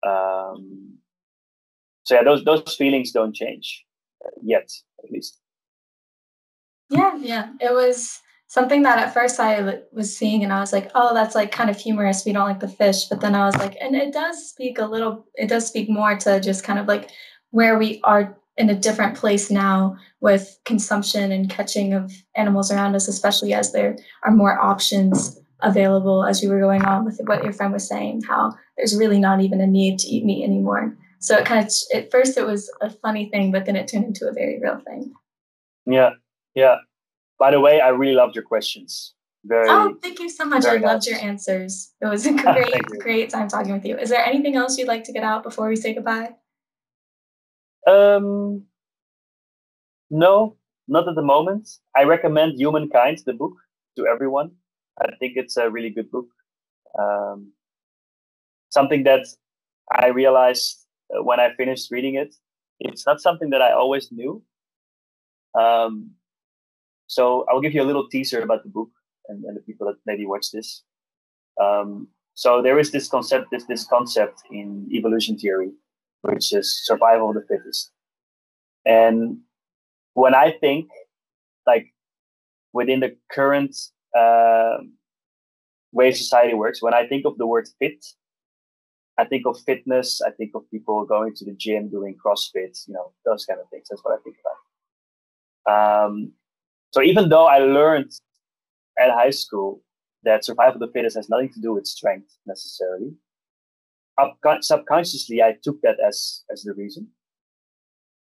Um, 0.05 0.97
so 2.03 2.15
yeah, 2.15 2.23
those 2.23 2.43
those 2.43 2.75
feelings 2.75 3.11
don't 3.11 3.33
change 3.33 3.83
uh, 4.25 4.29
yet, 4.41 4.69
at 5.03 5.11
least. 5.11 5.39
Yeah, 6.89 7.15
yeah, 7.17 7.49
it 7.59 7.73
was 7.73 8.19
something 8.47 8.83
that 8.83 8.99
at 8.99 9.13
first 9.13 9.39
I 9.39 9.79
was 9.91 10.15
seeing, 10.15 10.43
and 10.43 10.53
I 10.53 10.59
was 10.59 10.73
like, 10.73 10.91
oh, 10.95 11.13
that's 11.13 11.35
like 11.35 11.51
kind 11.51 11.69
of 11.69 11.77
humorous. 11.77 12.25
We 12.25 12.33
don't 12.33 12.47
like 12.47 12.59
the 12.59 12.67
fish, 12.67 13.05
but 13.05 13.21
then 13.21 13.35
I 13.35 13.45
was 13.45 13.57
like, 13.57 13.75
and 13.81 13.95
it 13.95 14.13
does 14.13 14.49
speak 14.49 14.77
a 14.79 14.85
little. 14.85 15.25
It 15.35 15.47
does 15.49 15.67
speak 15.67 15.89
more 15.89 16.15
to 16.17 16.39
just 16.39 16.63
kind 16.63 16.79
of 16.79 16.87
like 16.87 17.09
where 17.51 17.77
we 17.77 18.01
are 18.03 18.37
in 18.57 18.69
a 18.69 18.75
different 18.75 19.17
place 19.17 19.49
now 19.49 19.97
with 20.21 20.59
consumption 20.65 21.31
and 21.31 21.49
catching 21.49 21.93
of 21.93 22.11
animals 22.35 22.71
around 22.71 22.95
us, 22.95 23.07
especially 23.07 23.53
as 23.53 23.71
there 23.71 23.97
are 24.23 24.31
more 24.31 24.59
options 24.59 25.39
available 25.61 26.25
as 26.25 26.43
you 26.43 26.49
were 26.49 26.59
going 26.59 26.83
on 26.83 27.05
with 27.05 27.19
what 27.25 27.43
your 27.43 27.53
friend 27.53 27.73
was 27.73 27.87
saying, 27.87 28.21
how 28.27 28.53
there's 28.77 28.95
really 28.95 29.19
not 29.19 29.41
even 29.41 29.61
a 29.61 29.67
need 29.67 29.97
to 29.97 30.07
eat 30.07 30.25
meat 30.25 30.43
anymore. 30.43 30.95
So 31.23 31.37
it 31.37 31.45
kind 31.45 31.65
of, 31.65 31.71
at 31.93 32.11
first 32.11 32.37
it 32.37 32.45
was 32.45 32.69
a 32.81 32.89
funny 32.89 33.29
thing, 33.29 33.53
but 33.53 33.65
then 33.65 33.77
it 33.77 33.87
turned 33.87 34.03
into 34.03 34.27
a 34.27 34.33
very 34.33 34.59
real 34.61 34.81
thing. 34.85 35.13
Yeah. 35.85 36.09
Yeah. 36.53 36.75
By 37.39 37.51
the 37.51 37.61
way, 37.61 37.79
I 37.79 37.89
really 37.89 38.13
loved 38.13 38.35
your 38.35 38.43
questions. 38.43 39.13
Very, 39.45 39.69
oh, 39.69 39.95
thank 40.01 40.19
you 40.19 40.29
so 40.29 40.43
much. 40.43 40.65
I 40.65 40.75
loved 40.75 41.07
your 41.07 41.17
answers. 41.17 41.93
It 42.01 42.07
was 42.07 42.25
a 42.25 42.33
great, 42.53 42.85
great 42.99 43.29
time 43.29 43.47
talking 43.47 43.71
with 43.71 43.85
you. 43.85 43.97
Is 43.97 44.09
there 44.09 44.25
anything 44.25 44.57
else 44.57 44.77
you'd 44.77 44.89
like 44.89 45.05
to 45.05 45.13
get 45.13 45.23
out 45.23 45.43
before 45.43 45.69
we 45.69 45.77
say 45.77 45.93
goodbye? 45.93 46.35
Um, 47.87 48.63
no, 50.09 50.57
not 50.89 51.07
at 51.07 51.15
the 51.15 51.21
moment. 51.21 51.69
I 51.95 52.03
recommend 52.03 52.59
Humankind, 52.59 53.19
the 53.25 53.33
book, 53.33 53.53
to 53.95 54.07
everyone. 54.07 54.51
I 54.99 55.15
think 55.19 55.37
it's 55.37 55.55
a 55.55 55.69
really 55.69 55.89
good 55.89 56.11
book. 56.11 56.27
Um, 56.99 57.53
something 58.69 59.03
that 59.03 59.25
I 59.89 60.07
realized 60.07 60.82
when 61.21 61.39
I 61.39 61.53
finished 61.55 61.91
reading 61.91 62.15
it, 62.15 62.35
it's 62.79 63.05
not 63.05 63.21
something 63.21 63.49
that 63.51 63.61
I 63.61 63.71
always 63.71 64.11
knew. 64.11 64.41
Um, 65.59 66.11
so 67.07 67.45
I'll 67.49 67.61
give 67.61 67.73
you 67.73 67.83
a 67.83 67.85
little 67.85 68.09
teaser 68.09 68.41
about 68.41 68.63
the 68.63 68.69
book 68.69 68.89
and, 69.27 69.43
and 69.45 69.55
the 69.55 69.61
people 69.61 69.87
that 69.87 69.97
maybe 70.05 70.25
watch 70.25 70.51
this. 70.51 70.83
Um, 71.61 72.07
so 72.33 72.61
there 72.61 72.79
is 72.79 72.91
this 72.91 73.07
concept, 73.07 73.51
this 73.51 73.65
this 73.65 73.85
concept 73.85 74.41
in 74.51 74.89
evolution 74.91 75.37
theory, 75.37 75.71
which 76.21 76.51
is 76.51 76.85
survival 76.85 77.29
of 77.29 77.35
the 77.35 77.45
fittest. 77.47 77.91
And 78.85 79.39
when 80.13 80.33
I 80.33 80.51
think, 80.59 80.89
like 81.67 81.93
within 82.73 82.99
the 82.99 83.15
current 83.31 83.75
uh, 84.17 84.77
way 85.91 86.11
society 86.11 86.55
works, 86.55 86.81
when 86.81 86.93
I 86.93 87.07
think 87.07 87.25
of 87.25 87.37
the 87.37 87.45
word 87.45 87.67
fit, 87.79 88.03
I 89.17 89.25
think 89.25 89.45
of 89.45 89.59
fitness. 89.61 90.21
I 90.25 90.31
think 90.31 90.51
of 90.55 90.69
people 90.71 91.05
going 91.05 91.35
to 91.35 91.45
the 91.45 91.53
gym, 91.53 91.89
doing 91.89 92.15
CrossFit, 92.23 92.87
you 92.87 92.93
know, 92.93 93.11
those 93.25 93.45
kind 93.45 93.59
of 93.59 93.69
things. 93.69 93.87
That's 93.89 94.03
what 94.03 94.17
I 94.17 94.21
think 94.23 94.37
about. 95.65 96.05
Um, 96.05 96.31
so 96.91 97.01
even 97.01 97.29
though 97.29 97.45
I 97.45 97.59
learned 97.59 98.11
at 98.99 99.11
high 99.11 99.29
school 99.31 99.81
that 100.23 100.45
survival 100.45 100.75
of 100.75 100.79
the 100.79 100.93
fittest 100.93 101.15
has 101.15 101.29
nothing 101.29 101.51
to 101.53 101.61
do 101.61 101.73
with 101.73 101.85
strength 101.85 102.37
necessarily, 102.45 103.13
subconsciously 104.61 105.41
I 105.41 105.57
took 105.63 105.81
that 105.81 105.97
as 106.05 106.43
as 106.51 106.63
the 106.63 106.73
reason. 106.73 107.07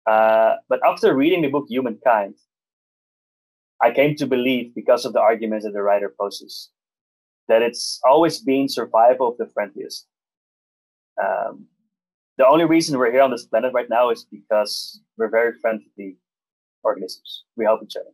Uh, 0.06 0.56
but 0.67 0.80
after 0.86 1.15
reading 1.15 1.41
the 1.41 1.49
book 1.49 1.65
Humankind, 1.69 2.36
I 3.82 3.91
came 3.91 4.15
to 4.15 4.27
believe, 4.27 4.73
because 4.75 5.06
of 5.06 5.13
the 5.13 5.21
arguments 5.21 5.65
that 5.65 5.73
the 5.73 5.82
writer 5.82 6.13
poses, 6.19 6.69
that 7.47 7.62
it's 7.62 7.99
always 8.04 8.39
been 8.39 8.69
survival 8.69 9.30
of 9.30 9.38
the 9.38 9.47
friendliest. 9.47 10.08
Um, 11.22 11.68
the 12.38 12.48
only 12.48 12.66
reason 12.66 12.98
we're 12.98 13.12
here 13.12 13.22
on 13.22 13.32
this 13.32 13.46
planet 13.46 13.74
right 13.74 13.90
now 13.90 14.10
is 14.10 14.26
because 14.32 15.02
we're 15.18 15.30
very 15.30 15.54
friendly 15.62 16.18
organisms. 16.84 17.44
We 17.56 17.66
help 17.66 17.84
each 17.84 17.96
other. 17.96 18.10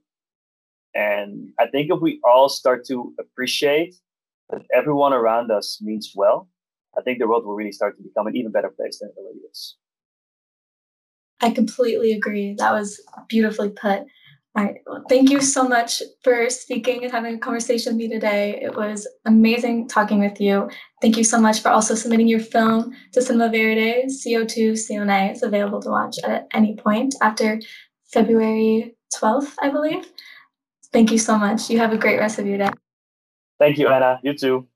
And 0.96 1.50
I 1.60 1.68
think 1.68 1.92
if 1.92 2.02
we 2.02 2.20
all 2.24 2.50
start 2.50 2.86
to 2.88 3.14
appreciate 3.20 3.96
that 4.50 4.64
everyone 4.74 5.14
around 5.14 5.52
us 5.52 5.80
means 5.82 6.14
well, 6.16 6.50
I 6.98 7.02
think 7.02 7.20
the 7.20 7.28
world 7.28 7.46
will 7.46 7.56
really 7.56 7.72
start 7.72 7.96
to 7.98 8.04
become 8.04 8.28
an 8.28 8.36
even 8.36 8.52
better 8.52 8.70
place 8.70 9.00
than 9.00 9.10
it 9.10 9.20
already 9.20 9.40
is. 9.52 9.76
I 11.40 11.52
completely 11.52 12.14
agree. 12.14 12.56
That 12.58 12.74
was 12.74 13.00
beautifully 13.30 13.70
put. 13.70 14.08
All 14.58 14.64
right. 14.64 14.78
Well, 14.88 15.04
thank 15.08 15.30
you 15.30 15.40
so 15.40 15.68
much 15.68 16.02
for 16.24 16.50
speaking 16.50 17.04
and 17.04 17.12
having 17.12 17.36
a 17.36 17.38
conversation 17.38 17.94
with 17.94 17.98
me 17.98 18.10
today. 18.10 18.60
It 18.60 18.76
was 18.76 19.08
amazing 19.26 19.88
talking 19.88 20.20
with 20.20 20.42
you. 20.42 20.68
Thank 21.00 21.16
you 21.16 21.24
so 21.24 21.40
much 21.40 21.62
for 21.62 21.70
also 21.70 21.94
submitting 21.94 22.28
your 22.28 22.40
film 22.40 22.92
to 23.14 23.22
Cinema 23.22 23.50
Verde. 23.50 24.06
CO2 24.08 24.88
CO-NEE 24.88 25.32
is 25.32 25.44
available 25.44 25.80
to 25.84 25.90
watch 25.90 26.16
at 26.24 26.48
any 26.56 26.76
point 26.76 27.14
after 27.22 27.60
February 28.12 28.96
12th, 29.14 29.54
I 29.62 29.70
believe. 29.70 30.08
Thank 30.92 31.12
you 31.12 31.20
so 31.20 31.38
much. 31.38 31.70
You 31.70 31.78
have 31.78 31.94
a 31.94 31.98
great 31.98 32.18
rest 32.18 32.40
of 32.40 32.48
your 32.48 32.58
day. 32.58 32.70
Thank 33.60 33.78
you, 33.78 33.90
Anna. 33.90 34.20
You 34.24 34.34
too. 34.34 34.68